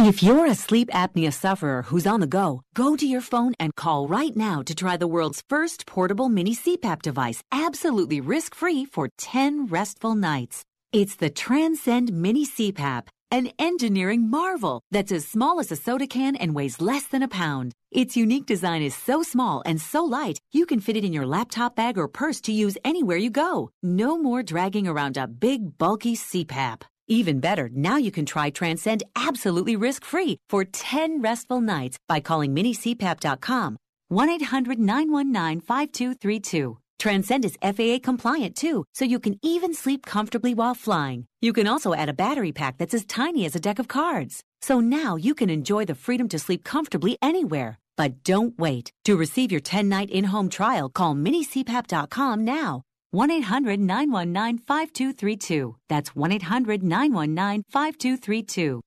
[0.02, 3.72] If you're a sleep apnea sufferer who's on the go, go to your phone and
[3.76, 8.84] call right now to try the world's first portable mini CPAP device, absolutely risk free
[8.84, 10.64] for 10 restful nights.
[10.92, 16.34] It's the Transcend Mini CPAP, an engineering marvel that's as small as a soda can
[16.34, 17.72] and weighs less than a pound.
[17.92, 21.26] Its unique design is so small and so light, you can fit it in your
[21.26, 23.70] laptop bag or purse to use anywhere you go.
[23.84, 26.82] No more dragging around a big, bulky CPAP.
[27.08, 32.20] Even better, now you can try Transcend absolutely risk free for 10 restful nights by
[32.20, 33.76] calling minicpap.com
[34.08, 36.78] 1 800 919 5232.
[36.98, 41.26] Transcend is FAA compliant too, so you can even sleep comfortably while flying.
[41.40, 44.44] You can also add a battery pack that's as tiny as a deck of cards.
[44.60, 47.78] So now you can enjoy the freedom to sleep comfortably anywhere.
[47.96, 48.92] But don't wait.
[49.06, 52.82] To receive your 10 night in home trial, call minicpap.com now.
[53.14, 55.76] 1 800 919 5232.
[55.90, 58.80] That's 1 800 919 5232.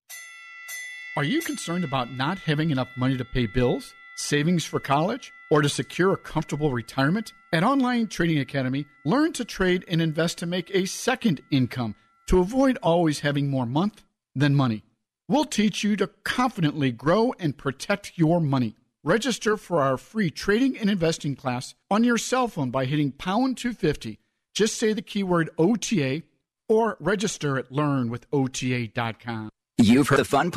[1.16, 5.62] Are you concerned about not having enough money to pay bills, savings for college, or
[5.62, 7.34] to secure a comfortable retirement?
[7.54, 11.94] At Online Trading Academy, learn to trade and invest to make a second income
[12.26, 14.02] to avoid always having more month
[14.34, 14.82] than money.
[15.30, 18.76] We'll teach you to confidently grow and protect your money.
[19.06, 23.56] Register for our free trading and investing class on your cell phone by hitting pound
[23.56, 24.18] 250.
[24.56, 26.24] Just say the keyword OTA
[26.68, 29.50] or register at learnwithota.com.
[29.78, 30.52] You've heard the fun.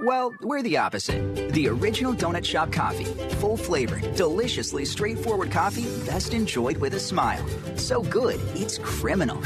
[0.00, 1.52] Well, we're the opposite.
[1.52, 3.04] The original Donut Shop coffee.
[3.36, 7.46] Full flavored, deliciously straightforward coffee, best enjoyed with a smile.
[7.76, 9.42] So good, it's criminal.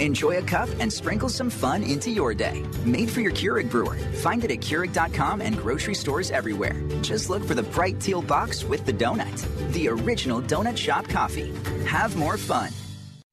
[0.00, 2.62] Enjoy a cup and sprinkle some fun into your day.
[2.84, 3.96] Made for your Keurig brewer.
[4.22, 6.80] Find it at Keurig.com and grocery stores everywhere.
[7.02, 9.36] Just look for the bright teal box with the donut.
[9.72, 11.52] The original Donut Shop coffee.
[11.84, 12.70] Have more fun.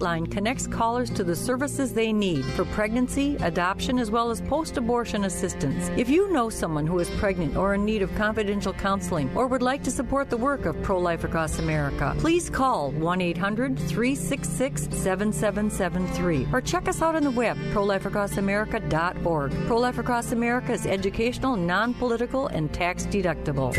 [0.00, 5.24] connects callers to the services they need for pregnancy, adoption, as well as post abortion
[5.24, 5.90] assistance.
[5.96, 9.62] If you know someone who is pregnant or in need of confidential counseling or would
[9.62, 14.82] like to support the work of Pro Life Across America, please call 1 800 366
[14.92, 19.66] 7773 or check us out on the web, prolifeacrossamerica.org.
[19.66, 23.74] Pro Life Across America is educational, non political, and tax deductible.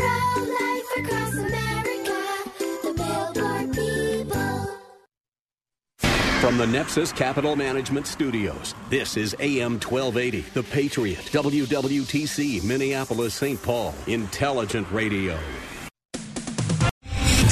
[6.48, 13.62] From the Nepsis Capital Management Studios, this is AM 1280, The Patriot, WWTC, Minneapolis, St.
[13.62, 15.38] Paul, Intelligent Radio.